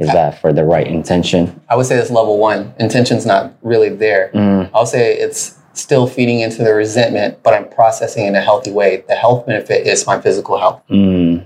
is 0.03 0.13
that 0.13 0.41
for 0.41 0.53
the 0.53 0.65
right 0.65 0.87
intention? 0.87 1.61
I 1.69 1.77
would 1.77 1.87
say 1.87 1.97
that's 1.97 2.11
level 2.11 2.39
one. 2.39 2.75
Intention's 2.79 3.25
not 3.27 3.53
really 3.63 3.89
there. 3.89 4.31
Mm, 4.35 4.71
I'll 4.75 4.87
say 4.87 5.15
it's 5.17 5.59
still 5.75 6.07
feeding 6.07 6.41
into 6.41 6.63
the 6.63 6.75
resentment, 6.75 7.43
but 7.43 7.55
I'm 7.55 7.69
processing 7.69 8.27
in 8.27 8.35
a 8.35 8.41
healthy 8.41 8.71
way. 8.71 9.05
The 9.09 9.15
health 9.15 9.47
benefit 9.47 9.87
is 9.87 10.07
my 10.07 10.21
physical 10.21 10.59
health. 10.59 10.83
mm, 10.91 11.45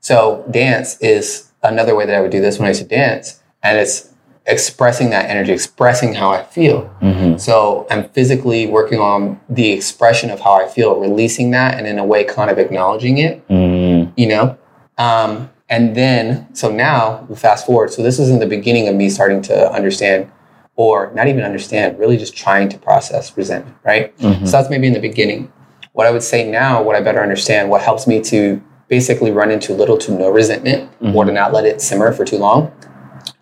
So 0.00 0.44
dance 0.50 0.98
is 1.00 1.50
another 1.62 1.94
way 1.94 2.06
that 2.06 2.14
I 2.14 2.20
would 2.20 2.30
do 2.32 2.40
this 2.40 2.58
when 2.58 2.66
I 2.66 2.70
used 2.70 2.82
to 2.82 2.88
dance, 2.88 3.40
and 3.62 3.78
it's 3.78 4.12
expressing 4.46 5.10
that 5.10 5.28
energy, 5.28 5.52
expressing 5.52 6.14
how 6.14 6.30
I 6.30 6.42
feel. 6.42 6.88
mhm. 7.02 7.38
So 7.38 7.86
I'm 7.90 8.04
physically 8.08 8.66
working 8.66 8.98
on 8.98 9.38
the 9.48 9.72
expression 9.72 10.30
of 10.30 10.40
how 10.40 10.52
I 10.54 10.66
feel, 10.66 10.96
releasing 10.98 11.50
that, 11.50 11.76
and 11.78 11.86
in 11.86 11.98
a 11.98 12.04
way, 12.04 12.24
kind 12.24 12.50
of 12.50 12.58
acknowledging 12.58 13.18
it. 13.18 13.46
Mm, 13.48 14.12
You 14.16 14.26
know. 14.28 14.56
Um, 14.96 15.50
and 15.68 15.94
then, 15.94 16.52
so 16.54 16.70
now 16.70 17.26
we 17.28 17.36
fast 17.36 17.66
forward. 17.66 17.92
So 17.92 18.02
this 18.02 18.18
is 18.18 18.30
in 18.30 18.38
the 18.38 18.46
beginning 18.46 18.88
of 18.88 18.94
me 18.94 19.08
starting 19.10 19.42
to 19.42 19.70
understand, 19.72 20.30
or 20.76 21.12
not 21.14 21.28
even 21.28 21.44
understand, 21.44 21.98
really 21.98 22.16
just 22.16 22.36
trying 22.36 22.68
to 22.70 22.78
process 22.78 23.36
resentment, 23.36 23.76
right? 23.84 24.16
mhm. 24.18 24.46
So 24.46 24.52
that's 24.52 24.70
maybe 24.70 24.86
in 24.86 24.92
the 24.94 25.00
beginning. 25.00 25.52
What 25.92 26.06
I 26.06 26.10
would 26.10 26.22
say 26.22 26.48
now, 26.48 26.82
what 26.82 26.94
I 26.96 27.00
better 27.00 27.20
understand, 27.22 27.68
what 27.70 27.82
helps 27.82 28.06
me 28.06 28.20
to 28.22 28.62
basically 28.88 29.30
run 29.30 29.50
into 29.50 29.74
little 29.74 29.98
to 29.98 30.12
no 30.12 30.30
resentment 30.30 30.90
or 31.14 31.24
to 31.24 31.32
not 31.32 31.52
let 31.52 31.66
it 31.66 31.80
simmer 31.82 32.12
for 32.12 32.24
too 32.24 32.38
long 32.38 32.72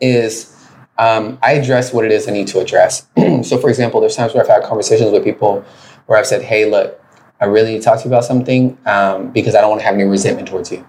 is 0.00 0.52
um, 0.98 1.38
I 1.42 1.52
address 1.52 1.92
what 1.92 2.04
it 2.04 2.10
is 2.10 2.26
I 2.26 2.32
need 2.32 2.48
to 2.48 2.58
address. 2.58 3.06
so, 3.42 3.58
for 3.58 3.68
example, 3.68 4.00
there's 4.00 4.16
times 4.16 4.34
where 4.34 4.42
I've 4.42 4.48
had 4.48 4.62
conversations 4.64 5.12
with 5.12 5.22
people 5.22 5.64
where 6.06 6.18
I've 6.18 6.26
said, 6.26 6.42
hey, 6.42 6.68
look, 6.68 7.00
I 7.40 7.44
really 7.44 7.72
need 7.72 7.78
to 7.78 7.84
talk 7.84 7.98
to 7.98 8.04
you 8.04 8.10
about 8.10 8.24
something 8.24 8.76
um, 8.86 9.30
because 9.30 9.54
I 9.54 9.60
don't 9.60 9.70
want 9.70 9.80
to 9.82 9.86
have 9.86 9.94
any 9.94 10.04
resentment 10.04 10.48
towards 10.48 10.72
you. 10.72 10.86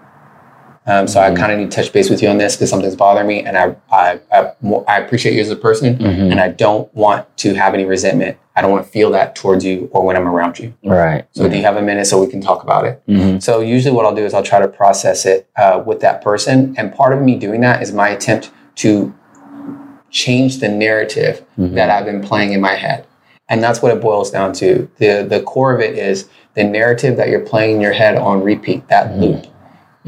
Um, 0.88 1.06
so 1.06 1.20
I 1.20 1.34
kind 1.34 1.52
of 1.52 1.58
need 1.58 1.70
to 1.70 1.76
touch 1.82 1.92
base 1.92 2.08
with 2.08 2.22
you 2.22 2.28
on 2.30 2.38
this 2.38 2.56
because 2.56 2.70
something's 2.70 2.96
bothering 2.96 3.26
me, 3.26 3.44
and 3.44 3.58
I 3.58 3.76
I, 3.92 4.20
I, 4.32 4.52
I 4.88 4.98
appreciate 5.00 5.34
you 5.34 5.40
as 5.42 5.50
a 5.50 5.56
person, 5.56 5.96
Mhm. 5.98 6.30
and 6.32 6.40
I 6.40 6.48
don't 6.48 6.92
want 6.94 7.26
to 7.38 7.52
have 7.54 7.74
any 7.74 7.84
resentment. 7.84 8.38
I 8.56 8.62
don't 8.62 8.70
want 8.72 8.84
to 8.86 8.90
feel 8.90 9.10
that 9.12 9.36
towards 9.36 9.64
you 9.64 9.88
or 9.92 10.02
when 10.04 10.16
I'm 10.16 10.26
around 10.26 10.58
you. 10.58 10.72
Right. 10.82 11.24
So 11.32 11.46
do 11.48 11.56
you 11.56 11.62
have 11.62 11.76
a 11.76 11.82
minute 11.82 12.06
so 12.06 12.18
we 12.20 12.26
can 12.26 12.40
talk 12.40 12.62
about 12.64 12.86
it? 12.86 13.00
Mhm. 13.06 13.40
So 13.42 13.60
usually 13.60 13.94
what 13.94 14.04
I'll 14.06 14.14
do 14.14 14.24
is 14.24 14.32
I'll 14.34 14.42
try 14.42 14.60
to 14.60 14.66
process 14.66 15.26
it 15.26 15.46
uh, 15.56 15.82
with 15.84 16.00
that 16.00 16.22
person, 16.24 16.74
and 16.78 16.92
part 16.92 17.12
of 17.12 17.20
me 17.20 17.36
doing 17.36 17.60
that 17.60 17.82
is 17.82 17.92
my 17.92 18.08
attempt 18.08 18.50
to 18.76 19.12
change 20.10 20.58
the 20.60 20.68
narrative 20.70 21.42
Mhm. 21.58 21.74
that 21.74 21.90
I've 21.90 22.06
been 22.06 22.22
playing 22.22 22.52
in 22.54 22.60
my 22.62 22.74
head, 22.76 23.04
and 23.48 23.62
that's 23.62 23.82
what 23.82 23.92
it 23.94 24.00
boils 24.00 24.30
down 24.30 24.54
to. 24.54 24.88
the 24.98 25.26
The 25.28 25.40
core 25.40 25.74
of 25.74 25.80
it 25.80 25.98
is 25.98 26.24
the 26.54 26.64
narrative 26.64 27.16
that 27.18 27.28
you're 27.28 27.40
playing 27.52 27.76
in 27.76 27.80
your 27.82 27.92
head 27.92 28.16
on 28.16 28.42
repeat. 28.42 28.88
That 28.88 29.12
Mhm. 29.12 29.20
loop. 29.20 29.46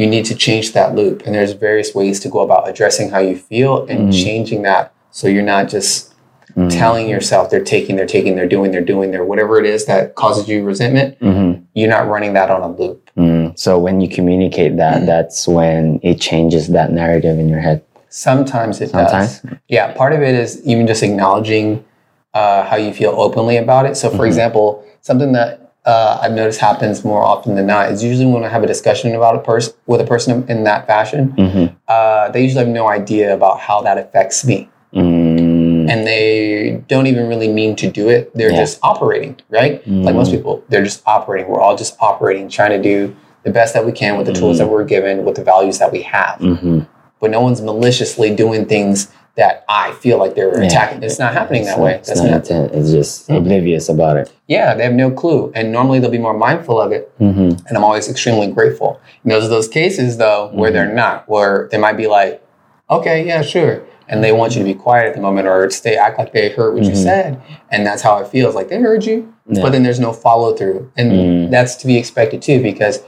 You 0.00 0.06
need 0.06 0.24
to 0.26 0.34
change 0.34 0.72
that 0.72 0.94
loop, 0.94 1.26
and 1.26 1.34
there's 1.34 1.52
various 1.52 1.94
ways 1.94 2.20
to 2.20 2.30
go 2.30 2.40
about 2.40 2.66
addressing 2.66 3.10
how 3.10 3.18
you 3.18 3.36
feel 3.36 3.84
and 3.86 4.08
Mhm. 4.08 4.24
changing 4.24 4.62
that, 4.62 4.92
so 5.10 5.28
you're 5.28 5.42
not 5.42 5.68
just 5.68 6.14
Mhm. 6.56 6.70
telling 6.70 7.06
yourself 7.06 7.50
they're 7.50 7.60
taking, 7.76 7.96
they're 7.96 8.06
taking, 8.06 8.34
they're 8.34 8.48
doing, 8.48 8.70
they're 8.72 8.80
doing, 8.80 9.10
they're 9.10 9.26
whatever 9.26 9.58
it 9.60 9.66
is 9.66 9.84
that 9.84 10.14
causes 10.14 10.48
you 10.48 10.64
resentment. 10.64 11.20
Mhm. 11.20 11.60
You're 11.74 11.90
not 11.90 12.08
running 12.08 12.32
that 12.32 12.50
on 12.50 12.62
a 12.62 12.68
loop. 12.68 13.10
Mm. 13.18 13.52
So 13.58 13.78
when 13.78 14.00
you 14.00 14.08
communicate 14.08 14.78
that, 14.78 15.04
that's 15.12 15.46
when 15.46 16.00
it 16.02 16.18
changes 16.18 16.68
that 16.68 16.90
narrative 16.92 17.38
in 17.38 17.50
your 17.50 17.60
head. 17.60 17.82
Sometimes 18.08 18.80
it 18.80 18.88
Sometimes. 18.88 19.40
does. 19.40 19.52
Yeah, 19.68 19.88
part 19.92 20.14
of 20.14 20.22
it 20.22 20.34
is 20.34 20.62
even 20.64 20.86
just 20.86 21.02
acknowledging 21.02 21.84
uh, 22.32 22.62
how 22.64 22.76
you 22.76 22.92
feel 22.94 23.12
openly 23.18 23.56
about 23.58 23.84
it. 23.86 23.96
So, 23.98 24.08
for 24.08 24.22
Mhm. 24.22 24.26
example, 24.28 24.82
something 25.02 25.32
that 25.32 25.69
uh, 25.90 26.18
I've 26.22 26.32
noticed 26.40 26.60
happens 26.60 27.04
more 27.04 27.22
often 27.32 27.50
than 27.56 27.66
not 27.66 27.90
is 27.92 28.02
usually 28.10 28.26
when 28.34 28.44
I 28.44 28.48
have 28.56 28.62
a 28.62 28.66
discussion 28.74 29.14
about 29.14 29.34
a 29.40 29.42
person 29.50 29.72
with 29.86 30.00
a 30.00 30.08
person 30.14 30.28
in 30.52 30.64
that 30.64 30.86
fashion, 30.86 31.22
Mm-hmm. 31.36 31.64
uh, 31.88 32.24
they 32.32 32.40
usually 32.46 32.64
have 32.64 32.72
no 32.82 32.86
idea 32.88 33.26
about 33.38 33.56
how 33.66 33.78
that 33.86 33.96
affects 34.04 34.38
me, 34.50 34.58
Mm. 34.94 35.88
and 35.90 35.98
they 36.06 36.82
don't 36.88 37.06
even 37.12 37.28
really 37.28 37.48
mean 37.60 37.72
to 37.76 37.86
do 38.00 38.08
it. 38.08 38.22
They're 38.36 38.50
Yeah. 38.50 38.64
just 38.64 38.78
operating, 38.82 39.36
right? 39.58 39.74
Like 40.06 40.14
most 40.20 40.30
Mm. 40.30 40.36
people, 40.36 40.54
they're 40.68 40.82
just 40.90 41.00
operating. 41.06 41.46
We're 41.50 41.60
all 41.60 41.76
just 41.76 41.94
operating, 42.00 42.48
trying 42.48 42.70
to 42.70 42.82
do 42.92 43.14
the 43.44 43.50
best 43.58 43.72
that 43.74 43.84
we 43.86 43.92
can 43.92 44.12
with 44.18 44.26
the 44.26 44.32
tools 44.40 44.56
Mhm. 44.56 44.60
that 44.60 44.68
we're 44.72 44.84
given, 44.96 45.24
with 45.24 45.36
the 45.36 45.44
values 45.44 45.78
that 45.78 45.90
we 45.92 46.02
have. 46.02 46.38
Mhm. 46.40 46.86
but 47.22 47.30
no 47.30 47.42
one's 47.42 47.60
maliciously 47.60 48.30
doing 48.34 48.64
things 48.64 48.96
that 49.36 49.64
I 49.68 49.92
feel 49.92 50.18
like 50.18 50.34
they're 50.34 50.54
Yeah. 50.60 50.66
attacking. 50.66 51.02
It's 51.02 51.18
not 51.18 51.32
happening 51.32 51.64
that 51.64 51.72
It's 51.72 51.78
way. 51.78 51.90
not- 51.92 51.96
That's 51.98 52.10
It's, 52.10 52.20
not 52.20 52.30
not, 52.30 52.36
intent. 52.50 52.72
It's 52.74 52.90
just 52.90 53.30
oblivious 53.30 53.88
about 53.88 54.16
it. 54.16 54.30
yeah, 54.48 54.74
they 54.74 54.82
have 54.82 54.92
no 54.92 55.10
clue. 55.10 55.52
And 55.54 55.72
normally 55.72 55.98
they'll 56.00 56.10
be 56.10 56.18
more 56.18 56.34
mindful 56.34 56.80
of 56.80 56.92
it. 56.92 57.10
Mm-hmm. 57.20 57.66
And 57.66 57.76
I'm 57.76 57.84
always 57.84 58.08
extremely 58.10 58.48
grateful. 58.48 59.00
And 59.22 59.32
those 59.32 59.44
are 59.44 59.48
those 59.48 59.68
cases, 59.68 60.16
though, 60.18 60.50
where 60.52 60.70
they're 60.70 60.92
not, 60.92 61.28
where 61.28 61.68
they 61.70 61.78
might 61.78 61.96
be 61.96 62.06
like, 62.06 62.42
okay, 62.90 63.24
yeah, 63.26 63.40
sure. 63.42 63.82
And 64.08 64.24
they 64.24 64.32
want 64.32 64.54
you 64.56 64.58
to 64.58 64.64
be 64.64 64.74
quiet 64.74 65.06
at 65.06 65.14
the 65.14 65.20
moment 65.20 65.46
or 65.46 65.70
stay, 65.70 65.94
act 65.96 66.18
like 66.18 66.32
they 66.32 66.48
heard 66.48 66.74
what 66.74 66.82
you 66.82 66.90
Mhm. 66.90 66.96
said. 67.02 67.40
And 67.70 67.86
that's 67.86 68.02
how 68.02 68.18
it 68.18 68.26
feels 68.26 68.56
like 68.56 68.68
they 68.68 68.78
heard 68.80 69.06
you. 69.06 69.32
Yeah. 69.48 69.62
But 69.62 69.70
then 69.72 69.84
there's 69.84 70.00
no 70.00 70.12
follow 70.12 70.52
through. 70.54 70.90
And 70.96 71.12
Mm. 71.12 71.50
that's 71.52 71.76
to 71.76 71.86
be 71.86 71.96
expected 71.96 72.42
too, 72.42 72.60
because 72.60 73.02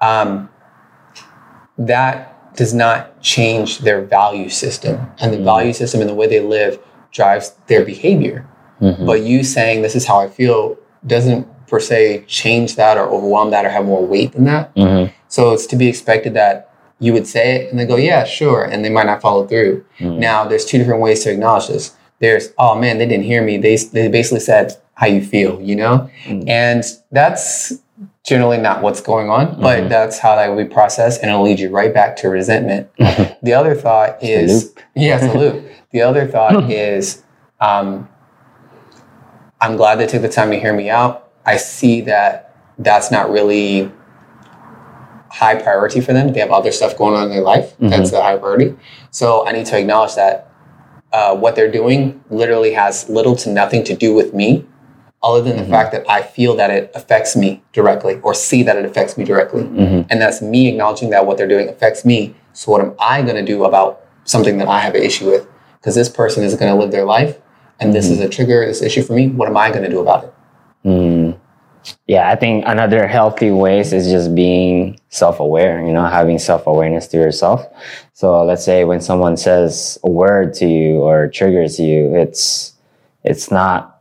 um, 0.00 0.48
that 1.78 2.35
does 2.56 2.72
not 2.74 3.20
change 3.20 3.80
their 3.80 4.00
value 4.02 4.48
system. 4.48 4.98
And 5.20 5.32
the 5.32 5.38
Mm. 5.38 5.44
value 5.44 5.72
system 5.72 6.00
and 6.00 6.08
the 6.10 6.14
way 6.14 6.26
they 6.26 6.40
live 6.40 6.78
drives 7.12 7.54
their 7.66 7.84
behavior. 7.84 8.46
Mhm. 8.80 9.06
But 9.06 9.22
you 9.22 9.42
saying 9.42 9.82
this 9.82 9.96
is 9.96 10.06
how 10.06 10.18
I 10.20 10.28
feel 10.28 10.76
doesn't 11.06 11.46
per 11.68 11.80
se 11.80 12.24
change 12.26 12.76
that 12.76 12.96
or 12.96 13.06
overwhelm 13.08 13.50
that 13.50 13.64
or 13.64 13.68
have 13.70 13.84
more 13.84 14.02
weight 14.04 14.32
than 14.32 14.44
that. 14.44 14.74
Mhm. 14.76 15.10
So 15.28 15.52
it's 15.52 15.66
to 15.66 15.76
be 15.76 15.88
expected 15.88 16.34
that 16.34 16.68
you 17.00 17.12
would 17.12 17.26
say 17.26 17.56
it 17.56 17.70
and 17.70 17.78
they 17.78 17.84
go, 17.84 17.96
yeah, 17.96 18.24
sure. 18.24 18.62
And 18.64 18.84
they 18.84 18.88
might 18.90 19.06
not 19.06 19.20
follow 19.20 19.46
through. 19.46 19.84
Mhm. 20.00 20.18
Now, 20.18 20.44
there's 20.44 20.64
two 20.64 20.78
different 20.78 21.02
ways 21.02 21.22
to 21.24 21.30
acknowledge 21.30 21.68
this. 21.68 21.90
There's, 22.20 22.52
oh 22.58 22.74
man, 22.74 22.98
they 22.98 23.06
didn't 23.06 23.24
hear 23.24 23.42
me. 23.42 23.58
They, 23.58 23.76
they 23.76 24.08
basically 24.08 24.40
said 24.40 24.74
how 24.94 25.06
you 25.06 25.20
feel, 25.20 25.60
you 25.60 25.76
know? 25.76 26.08
Mm. 26.26 26.48
And 26.48 26.84
that's 27.12 27.74
generally 28.26 28.58
not 28.58 28.82
what's 28.82 29.00
going 29.00 29.30
on, 29.30 29.56
but 29.60 29.84
Mhm. 29.84 29.88
that's 29.88 30.18
how 30.18 30.34
that 30.34 30.48
will 30.50 30.56
be 30.56 30.64
processed 30.64 31.22
and 31.22 31.30
it'll 31.30 31.42
lead 31.44 31.60
you 31.60 31.70
right 31.70 31.94
back 31.94 32.16
to 32.16 32.28
resentment. 32.28 32.88
the 33.42 33.54
other 33.54 33.74
thought 33.74 34.18
is, 34.20 34.74
yeah, 34.94 35.16
it's 35.16 35.34
a 35.34 35.38
loop. 35.38 35.64
The 35.92 36.02
other 36.02 36.26
thought 36.26 36.68
is, 36.70 37.22
um, 37.60 38.08
I'm 39.60 39.76
glad 39.76 39.96
they 39.96 40.06
took 40.06 40.20
the 40.20 40.28
time 40.28 40.50
to 40.50 40.58
hear 40.58 40.74
me 40.74 40.90
out. 40.90 41.28
I 41.46 41.56
see 41.56 42.02
that 42.02 42.54
that's 42.78 43.10
not 43.10 43.30
really 43.30 43.90
high 45.30 45.54
priority 45.54 46.00
for 46.00 46.12
them. 46.12 46.32
They 46.34 46.40
have 46.40 46.50
other 46.50 46.72
stuff 46.72 46.98
going 46.98 47.14
on 47.14 47.24
in 47.24 47.30
their 47.30 47.40
life. 47.40 47.74
That's 47.78 48.12
a 48.12 48.20
high 48.20 48.36
priority. 48.36 48.74
So 49.10 49.46
I 49.46 49.52
need 49.52 49.64
to 49.66 49.78
acknowledge 49.78 50.16
that 50.16 50.50
uh, 51.12 51.34
what 51.36 51.54
they're 51.56 51.70
doing 51.70 52.22
literally 52.28 52.72
has 52.72 53.08
little 53.08 53.36
to 53.36 53.48
nothing 53.50 53.84
to 53.84 53.94
do 53.94 54.12
with 54.12 54.34
me, 54.34 54.66
other 55.26 55.42
than 55.42 55.56
the 55.56 55.64
fact 55.64 55.92
that 55.92 56.08
I 56.08 56.22
feel 56.22 56.54
that 56.56 56.70
it 56.70 56.92
affects 56.94 57.36
me 57.36 57.62
directly 57.72 58.20
or 58.22 58.32
see 58.34 58.62
that 58.62 58.76
it 58.76 58.84
affects 58.84 59.18
me 59.18 59.24
directly. 59.24 59.64
Mhm. 59.64 60.06
And 60.08 60.20
that's 60.20 60.40
me 60.40 60.68
acknowledging 60.68 61.10
that 61.10 61.26
what 61.26 61.36
they're 61.36 61.48
doing 61.48 61.68
affects 61.68 62.04
me. 62.04 62.34
So 62.52 62.72
what 62.72 62.80
am 62.80 62.94
I 62.98 63.22
going 63.22 63.36
to 63.36 63.42
do 63.42 63.64
about 63.64 64.00
something 64.24 64.58
that 64.58 64.68
I 64.68 64.80
have 64.80 64.94
an 64.94 65.02
issue 65.02 65.26
with? 65.26 65.46
Because 65.80 65.94
this 65.94 66.08
person 66.08 66.44
is 66.44 66.54
going 66.54 66.72
to 66.72 66.78
live 66.78 66.92
their 66.92 67.04
life 67.04 67.38
and 67.80 67.92
this 67.92 68.08
is 68.08 68.20
a 68.20 68.28
trigger, 68.28 68.64
this 68.64 68.82
issue 68.82 69.02
for 69.02 69.14
me. 69.14 69.28
What 69.28 69.48
am 69.48 69.56
I 69.56 69.70
going 69.70 69.82
to 69.82 69.90
do 69.90 70.00
about 70.00 70.24
it? 70.24 70.32
Mm. 70.84 71.34
Yeah, 72.06 72.28
I 72.28 72.36
think 72.36 72.64
another 72.66 73.06
healthy 73.06 73.50
ways 73.50 73.92
is 73.92 74.10
just 74.10 74.34
being 74.34 74.98
self-aware, 75.08 75.84
you 75.86 75.92
know, 75.92 76.04
having 76.06 76.38
self-awareness 76.38 77.08
to 77.08 77.16
yourself. 77.16 77.66
So 78.12 78.44
let's 78.44 78.64
say 78.64 78.84
when 78.84 79.00
someone 79.00 79.36
says 79.36 79.98
a 80.02 80.10
word 80.10 80.54
to 80.54 80.66
you 80.66 81.00
or 81.00 81.28
triggers 81.28 81.78
you, 81.78 82.14
it's 82.16 82.72
it's 83.22 83.50
not 83.50 83.95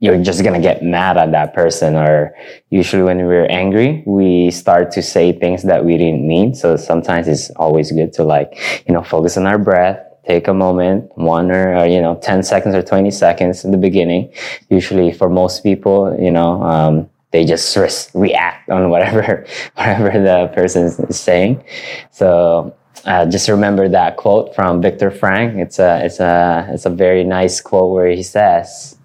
you're 0.00 0.22
just 0.22 0.42
gonna 0.44 0.60
get 0.60 0.82
mad 0.82 1.16
at 1.16 1.30
that 1.32 1.54
person 1.54 1.96
or 1.96 2.34
usually 2.70 3.02
when 3.02 3.24
we're 3.26 3.46
angry 3.46 4.02
we 4.06 4.50
start 4.50 4.90
to 4.92 5.02
say 5.02 5.32
things 5.32 5.62
that 5.62 5.84
we 5.84 5.96
didn't 5.96 6.26
mean. 6.26 6.54
So 6.54 6.76
sometimes 6.76 7.28
it's 7.28 7.50
always 7.50 7.92
good 7.92 8.12
to 8.14 8.24
like 8.24 8.58
you 8.86 8.94
know 8.94 9.02
focus 9.02 9.36
on 9.36 9.46
our 9.46 9.58
breath 9.58 9.98
take 10.26 10.48
a 10.48 10.54
moment 10.54 11.10
one 11.16 11.50
or, 11.50 11.76
or 11.76 11.86
you 11.86 12.00
know 12.00 12.18
10 12.22 12.42
seconds 12.42 12.74
or 12.74 12.82
20 12.82 13.10
seconds 13.10 13.64
in 13.64 13.70
the 13.70 13.78
beginning. 13.78 14.32
Usually 14.68 15.12
for 15.12 15.28
most 15.28 15.62
people 15.62 16.16
you 16.20 16.30
know 16.30 16.62
um, 16.62 17.08
they 17.30 17.44
just 17.44 17.76
res- 17.76 18.10
react 18.14 18.70
on 18.70 18.90
whatever 18.90 19.44
whatever 19.74 20.10
the 20.22 20.50
person 20.54 20.84
is 20.84 21.20
saying. 21.20 21.64
So 22.10 22.74
uh, 23.04 23.26
just 23.26 23.48
remember 23.48 23.88
that 23.88 24.16
quote 24.16 24.54
from 24.54 24.80
Viktor 24.80 25.10
Frankl. 25.10 25.60
It's 25.60 25.78
a 25.78 26.04
it's 26.04 26.20
a 26.20 26.68
it's 26.72 26.86
a 26.86 26.90
very 26.90 27.24
nice 27.24 27.60
quote 27.60 27.92
where 27.92 28.08
he 28.08 28.22
says, 28.22 28.96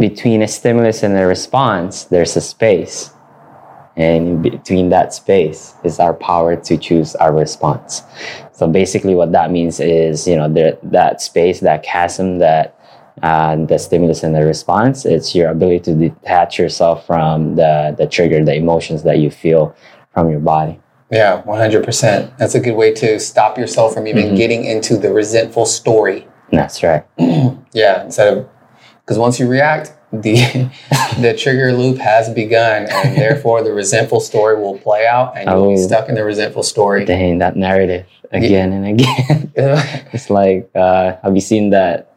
"Between 0.00 0.42
a 0.42 0.48
stimulus 0.48 1.02
and 1.04 1.16
a 1.16 1.26
response, 1.26 2.04
there's 2.04 2.36
a 2.36 2.40
space, 2.40 3.10
and 3.96 4.42
between 4.42 4.88
that 4.90 5.12
space 5.14 5.74
is 5.84 6.00
our 6.00 6.14
power 6.14 6.56
to 6.56 6.76
choose 6.76 7.14
our 7.16 7.32
response." 7.32 8.02
So 8.52 8.66
basically, 8.66 9.14
what 9.14 9.30
that 9.32 9.50
means 9.50 9.78
is, 9.80 10.26
you 10.26 10.36
know, 10.36 10.48
there, 10.48 10.76
that 10.82 11.20
space, 11.20 11.60
that 11.60 11.82
chasm, 11.82 12.38
that 12.38 12.74
uh, 13.22 13.56
the 13.70 13.78
stimulus 13.78 14.22
and 14.22 14.34
the 14.34 14.44
response, 14.46 15.04
it's 15.04 15.34
your 15.34 15.50
ability 15.50 15.80
to 15.80 15.94
detach 15.94 16.58
yourself 16.58 17.06
from 17.06 17.56
the 17.56 17.94
the 17.96 18.06
trigger, 18.06 18.44
the 18.44 18.54
emotions 18.54 19.02
that 19.02 19.18
you 19.18 19.30
feel 19.30 19.74
from 20.14 20.30
your 20.30 20.40
body. 20.40 20.80
Yeah, 21.10 21.42
100%. 21.42 22.38
That's 22.38 22.54
a 22.54 22.60
good 22.60 22.76
way 22.76 22.92
to 22.94 23.18
stop 23.18 23.58
yourself 23.58 23.94
from 23.94 24.06
even 24.06 24.26
Mhm. 24.30 24.36
getting 24.36 24.64
into 24.64 24.96
the 24.96 25.12
resentful 25.12 25.66
story. 25.66 26.26
That's 26.52 26.82
right. 26.82 27.04
Yeah, 27.72 28.04
instead 28.04 28.28
of 28.36 28.46
because 29.10 29.18
once 29.18 29.40
you 29.40 29.48
react, 29.48 29.92
the 30.12 30.36
the 31.20 31.34
trigger 31.36 31.72
loop 31.72 31.98
has 31.98 32.30
begun, 32.30 32.86
and 32.88 33.16
therefore 33.16 33.60
the 33.60 33.72
resentful 33.72 34.20
story 34.20 34.54
will 34.54 34.78
play 34.78 35.04
out, 35.04 35.36
and 35.36 35.50
you'll 35.50 35.66
be 35.74 35.80
Oh. 35.80 35.84
stuck 35.84 36.08
in 36.08 36.14
the 36.14 36.22
resentful 36.22 36.62
story. 36.62 37.04
Dang, 37.04 37.38
that 37.38 37.56
narrative 37.56 38.06
again 38.30 38.72
and 38.72 38.86
again. 38.86 39.52
it's 40.12 40.30
like, 40.30 40.70
uh, 40.76 41.16
have 41.24 41.34
you 41.34 41.40
seen 41.40 41.70
that 41.70 42.14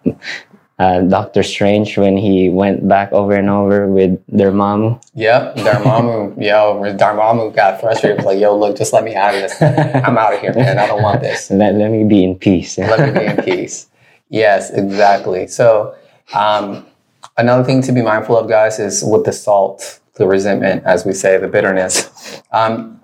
uh, 0.77 1.01
Doctor 1.01 1.41
Strange 1.41 1.97
when 1.97 2.15
he 2.15 2.51
went 2.51 2.87
back 2.87 3.11
over 3.11 3.33
and 3.33 3.49
over 3.49 3.87
with 3.87 4.21
their 4.27 4.51
mom? 4.51 4.99
yep, 5.15 5.55
Dormammu, 5.55 6.37
yo, 6.45 6.79
Dormammu 6.95 7.55
got 7.55 7.81
frustrated. 7.81 8.17
Was 8.17 8.27
like, 8.27 8.39
yo, 8.39 8.55
look, 8.55 8.77
just 8.77 8.93
let 8.93 9.03
me 9.03 9.15
out 9.15 9.33
of 9.33 9.41
this. 9.41 9.59
I'm 9.59 10.15
out 10.19 10.35
of 10.35 10.41
here, 10.41 10.53
man. 10.53 10.77
I 10.77 10.85
don't 10.85 11.01
want 11.01 11.21
this. 11.21 11.49
Let, 11.49 11.73
let 11.73 11.89
me 11.89 12.03
be 12.03 12.23
in 12.23 12.35
peace. 12.37 12.77
Let 12.77 12.99
me 12.99 13.19
be 13.19 13.25
in 13.25 13.37
peace. 13.37 13.87
Yes, 14.29 14.69
exactly. 14.69 15.47
So, 15.47 15.95
um, 16.33 16.85
another 17.37 17.63
thing 17.63 17.81
to 17.83 17.91
be 17.91 18.01
mindful 18.01 18.37
of, 18.37 18.47
guys, 18.47 18.79
is 18.79 19.03
with 19.03 19.25
the 19.25 19.33
salt, 19.33 19.99
the 20.15 20.27
resentment, 20.27 20.83
as 20.85 21.05
we 21.05 21.13
say, 21.13 21.37
the 21.37 21.47
bitterness. 21.47 22.41
Um, 22.51 23.01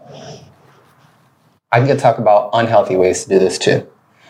I 1.72 1.86
could 1.86 2.00
talk 2.00 2.18
about 2.18 2.50
unhealthy 2.54 2.96
ways 2.96 3.24
to 3.24 3.30
do 3.30 3.40
this 3.40 3.58
too. 3.58 3.88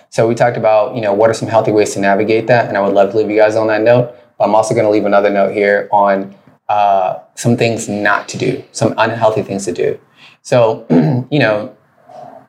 So 0.10 0.27
we 0.27 0.36
talked 0.36 0.58
about, 0.58 0.96
you 0.96 1.01
know, 1.01 1.13
what 1.13 1.29
are 1.29 1.34
some 1.34 1.48
healthy 1.48 1.72
ways 1.72 1.93
to 1.93 2.00
navigate 2.00 2.48
that, 2.48 2.67
and 2.67 2.77
I 2.77 2.81
would 2.81 2.93
love 2.93 3.12
to 3.12 3.17
leave 3.17 3.29
you 3.29 3.38
guys 3.38 3.55
on 3.55 3.67
that 3.67 3.81
note. 3.81 4.15
But 4.38 4.46
I'm 4.46 4.55
also 4.55 4.74
going 4.74 4.86
to 4.86 4.89
leave 4.89 5.05
another 5.05 5.29
note 5.29 5.53
here 5.53 5.88
on 5.91 6.36
uh, 6.67 7.19
some 7.36 7.58
things 7.58 7.88
not 7.88 8.27
to 8.29 8.38
do, 8.38 8.63
some 8.72 8.93
unhealthy 8.98 9.43
things 9.43 9.65
to 9.65 9.72
do. 9.72 10.00
So, 10.41 10.86
you 11.29 11.39
know, 11.39 11.75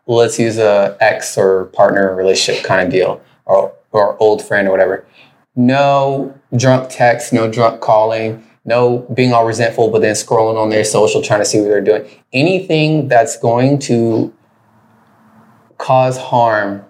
let's 0.06 0.38
use 0.38 0.58
a 0.58 0.96
ex 1.00 1.36
or 1.36 1.66
partner 1.66 2.14
relationship 2.14 2.64
kind 2.64 2.86
of 2.86 2.90
deal 2.92 3.20
or, 3.44 3.72
or 3.92 4.16
old 4.22 4.42
friend 4.42 4.68
or 4.68 4.70
whatever. 4.70 5.06
No 5.56 6.38
drunk 6.56 6.90
text, 6.90 7.32
no 7.32 7.50
drunk 7.50 7.80
calling, 7.80 8.44
no 8.64 8.98
being 9.14 9.32
all 9.32 9.46
resentful, 9.46 9.90
but 9.90 10.00
then 10.00 10.14
scrolling 10.14 10.56
on 10.56 10.70
their 10.70 10.84
social 10.84 11.22
trying 11.22 11.40
to 11.40 11.44
see 11.44 11.60
what 11.60 11.68
they're 11.68 11.80
doing. 11.80 12.08
Anything 12.32 13.08
that's 13.08 13.38
going 13.38 13.78
to 13.80 14.32
cause 15.78 16.18
harm 16.18 16.84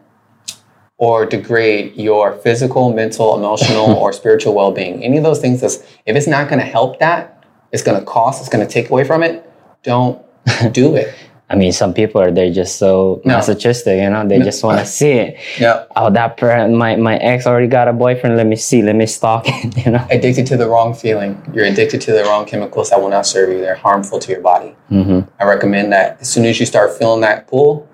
or 0.98 1.24
degrade 1.24 1.96
your 1.96 2.34
physical, 2.34 2.92
mental, 2.92 3.36
emotional, 3.36 3.94
or 3.96 4.12
spiritual 4.12 4.54
well 4.54 4.70
being. 4.70 5.02
Any 5.02 5.16
of 5.16 5.24
those 5.24 5.40
things, 5.40 5.60
that's, 5.62 5.76
if 6.06 6.14
it's 6.14 6.26
not 6.26 6.48
going 6.48 6.60
to 6.60 6.66
help 6.66 6.98
that, 6.98 7.44
it's 7.72 7.82
going 7.82 7.98
to 7.98 8.04
cost, 8.04 8.40
it's 8.40 8.50
going 8.50 8.66
to 8.66 8.70
take 8.70 8.90
away 8.90 9.04
from 9.04 9.22
it, 9.22 9.50
don't 9.82 10.22
do 10.72 10.94
it. 10.96 11.14
I 11.52 11.56
mean, 11.56 11.72
some 11.72 11.92
people 11.92 12.20
are 12.20 12.30
they're 12.30 12.52
just 12.52 12.76
so 12.76 13.20
No. 13.24 13.34
masochistic, 13.34 14.00
you 14.00 14.08
know. 14.08 14.26
They 14.26 14.38
just 14.38 14.62
want 14.62 14.78
to 14.78 14.86
see 14.86 15.10
it. 15.12 15.36
Yeah. 15.58 15.84
Oh, 15.96 16.08
that 16.10 16.36
per- 16.36 16.68
my 16.68 16.94
my 16.96 17.16
ex 17.16 17.46
already 17.46 17.66
got 17.66 17.88
a 17.88 17.92
boyfriend. 17.92 18.36
Let 18.36 18.46
me 18.46 18.56
see. 18.56 18.82
Let 18.82 18.94
me 18.96 19.06
stalk 19.06 19.44
it. 19.46 19.76
You 19.84 19.92
know. 19.92 20.06
Addicted 20.10 20.46
to 20.46 20.56
the 20.56 20.68
wrong 20.68 20.94
feeling. 20.94 21.42
You're 21.52 21.66
addicted 21.66 22.00
to 22.02 22.12
the 22.12 22.22
wrong 22.24 22.44
chemicals 22.46 22.90
that 22.90 23.00
will 23.00 23.10
not 23.10 23.26
serve 23.26 23.50
you. 23.50 23.58
They're 23.60 23.74
harmful 23.88 24.18
to 24.20 24.28
your 24.32 24.40
body. 24.40 24.76
Mm-hmm. 24.90 25.20
I 25.40 25.44
recommend 25.44 25.92
that 25.92 26.20
as 26.20 26.28
soon 26.30 26.44
as 26.44 26.60
you 26.60 26.66
start 26.66 26.96
feeling 26.96 27.20
that 27.22 27.48
pull, 27.48 27.88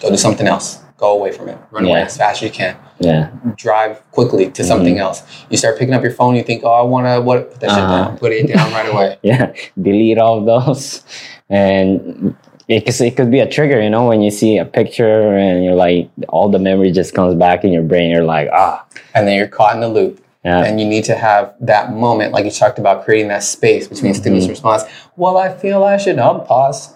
go 0.00 0.08
do 0.08 0.16
something 0.16 0.46
else. 0.46 0.78
Go 0.96 1.12
away 1.18 1.32
from 1.32 1.48
it. 1.48 1.58
Run 1.72 1.84
away 1.84 2.00
as 2.02 2.16
fast 2.16 2.42
as 2.42 2.48
you 2.48 2.50
can. 2.50 2.76
Yeah. 3.00 3.30
Drive 3.56 4.00
quickly 4.12 4.50
to 4.52 4.62
something 4.64 4.98
else. 4.98 5.22
You 5.50 5.56
start 5.58 5.76
picking 5.78 5.94
up 5.94 6.02
your 6.02 6.12
phone. 6.12 6.36
You 6.36 6.44
think, 6.44 6.62
oh, 6.64 6.70
I 6.70 6.82
want 6.82 7.06
to 7.08 7.20
what? 7.20 7.50
Put 7.50 7.60
that 7.60 7.70
Uh-huh. 7.70 8.04
down. 8.04 8.18
Put 8.18 8.32
it 8.32 8.46
down 8.46 8.72
right 8.72 8.88
away. 8.92 9.18
yeah 9.22 9.52
delete 9.80 10.18
all 10.18 10.40
those 10.44 11.02
and 11.50 12.36
it 12.68 12.86
could, 12.86 13.00
it 13.00 13.16
could 13.16 13.30
be 13.30 13.40
a 13.40 13.48
trigger 13.48 13.80
you 13.82 13.90
know 13.90 14.06
when 14.06 14.22
you 14.22 14.30
see 14.30 14.58
a 14.58 14.64
picture 14.64 15.36
and 15.36 15.64
you're 15.64 15.74
like 15.74 16.08
all 16.28 16.48
the 16.48 16.58
memory 16.58 16.90
just 16.90 17.14
comes 17.14 17.34
back 17.34 17.64
in 17.64 17.72
your 17.72 17.82
brain 17.82 18.10
you're 18.10 18.24
like 18.24 18.48
ah 18.52 18.84
And 19.14 19.26
then 19.26 19.36
you're 19.36 19.48
caught 19.48 19.74
in 19.74 19.80
the 19.80 19.88
loop. 19.88 20.20
yeah 20.44 20.64
And 20.64 20.80
you 20.80 20.86
need 20.86 21.04
to 21.04 21.14
have 21.14 21.54
that 21.60 21.92
moment, 21.92 22.32
like 22.32 22.44
you 22.44 22.50
talked 22.50 22.78
about, 22.78 23.04
creating 23.04 23.28
that 23.28 23.42
space 23.42 23.86
between 23.88 24.14
stimulus 24.14 24.48
response. 24.48 24.82
Well, 25.16 25.36
I 25.36 25.54
feel 25.54 25.84
I 25.84 25.96
should 25.96 26.18
um, 26.18 26.44
pause. 26.44 26.94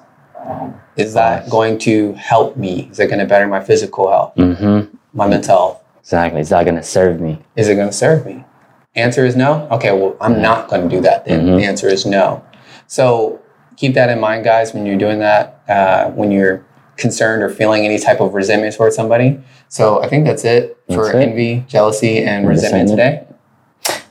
Is 0.97 1.15
that 1.15 1.51
going 1.51 1.79
to 1.81 2.13
help 2.15 2.57
me? 2.57 2.89
Is 2.91 2.99
it 2.99 3.09
going 3.09 3.19
to 3.19 3.27
better 3.27 3.47
my 3.47 3.61
physical 3.61 4.09
health, 4.11 4.35
mm-hmm. 4.37 4.97
my 5.13 5.27
mental 5.27 5.57
health? 5.57 5.83
exactly 6.01 6.41
Is 6.41 6.51
that 6.51 6.65
gonna 6.65 6.85
serve 6.85 7.21
me 7.21 7.39
Is 7.57 7.69
it 7.69 7.75
going 7.75 7.89
to 7.89 7.93
serve 7.93 8.25
me? 8.25 8.45
Answer 8.95 9.27
is 9.27 9.37
no. 9.37 9.69
Okay, 9.71 9.93
well, 9.93 10.17
I'm 10.21 10.41
not 10.41 10.69
going 10.69 10.89
to 10.89 10.97
do 10.97 11.03
that 11.03 11.27
then. 11.27 11.45
The 11.45 11.65
answer 11.65 11.89
is 11.89 12.07
no. 12.07 12.43
So 12.87 13.43
keep 13.77 13.95
that 13.95 14.09
in 14.09 14.21
mind, 14.21 14.45
guys, 14.45 14.73
when 14.75 14.87
you're 14.87 14.99
doing 14.99 15.19
that, 15.21 15.63
uh, 15.69 16.11
when 16.11 16.31
you're 16.31 16.65
concerned 16.97 17.43
or 17.43 17.51
feeling 17.51 17.85
any 17.85 17.99
type 17.99 18.21
of 18.21 18.35
resentment 18.35 18.75
towards 18.75 18.97
somebody. 18.97 19.39
So 19.69 20.03
I 20.03 20.09
think 20.09 20.25
that's 20.25 20.45
it 20.45 20.79
for 20.93 21.11
it. 21.11 21.17
envy, 21.17 21.65
jealousy, 21.69 22.19
and 22.25 22.49
resentment 22.49 22.91
Resentment. 22.91 23.29
today. 23.87 24.03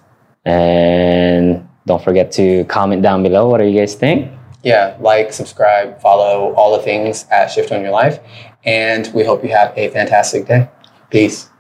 and 0.46 1.68
don't 1.88 2.04
forget 2.04 2.32
to 2.34 2.64
comment 2.66 3.02
down 3.02 3.24
below 3.24 3.50
what 3.50 3.58
do 3.60 3.66
you 3.66 3.80
guys 3.80 3.96
think 3.96 4.32
yeah, 4.66 4.98
like, 5.00 5.32
subscribe, 5.32 6.02
follow 6.02 6.52
all 6.56 6.76
the 6.76 6.82
things 6.84 7.28
at 7.30 7.52
Shift 7.52 7.72
Own 7.72 7.84
Your 7.84 7.92
Life. 7.92 8.20
And 8.66 9.08
we 9.14 9.24
hope 9.24 9.44
you 9.44 9.52
have 9.52 9.72
a 9.78 9.90
fantastic 9.90 10.48
day. 10.48 10.68
Peace. 11.12 11.52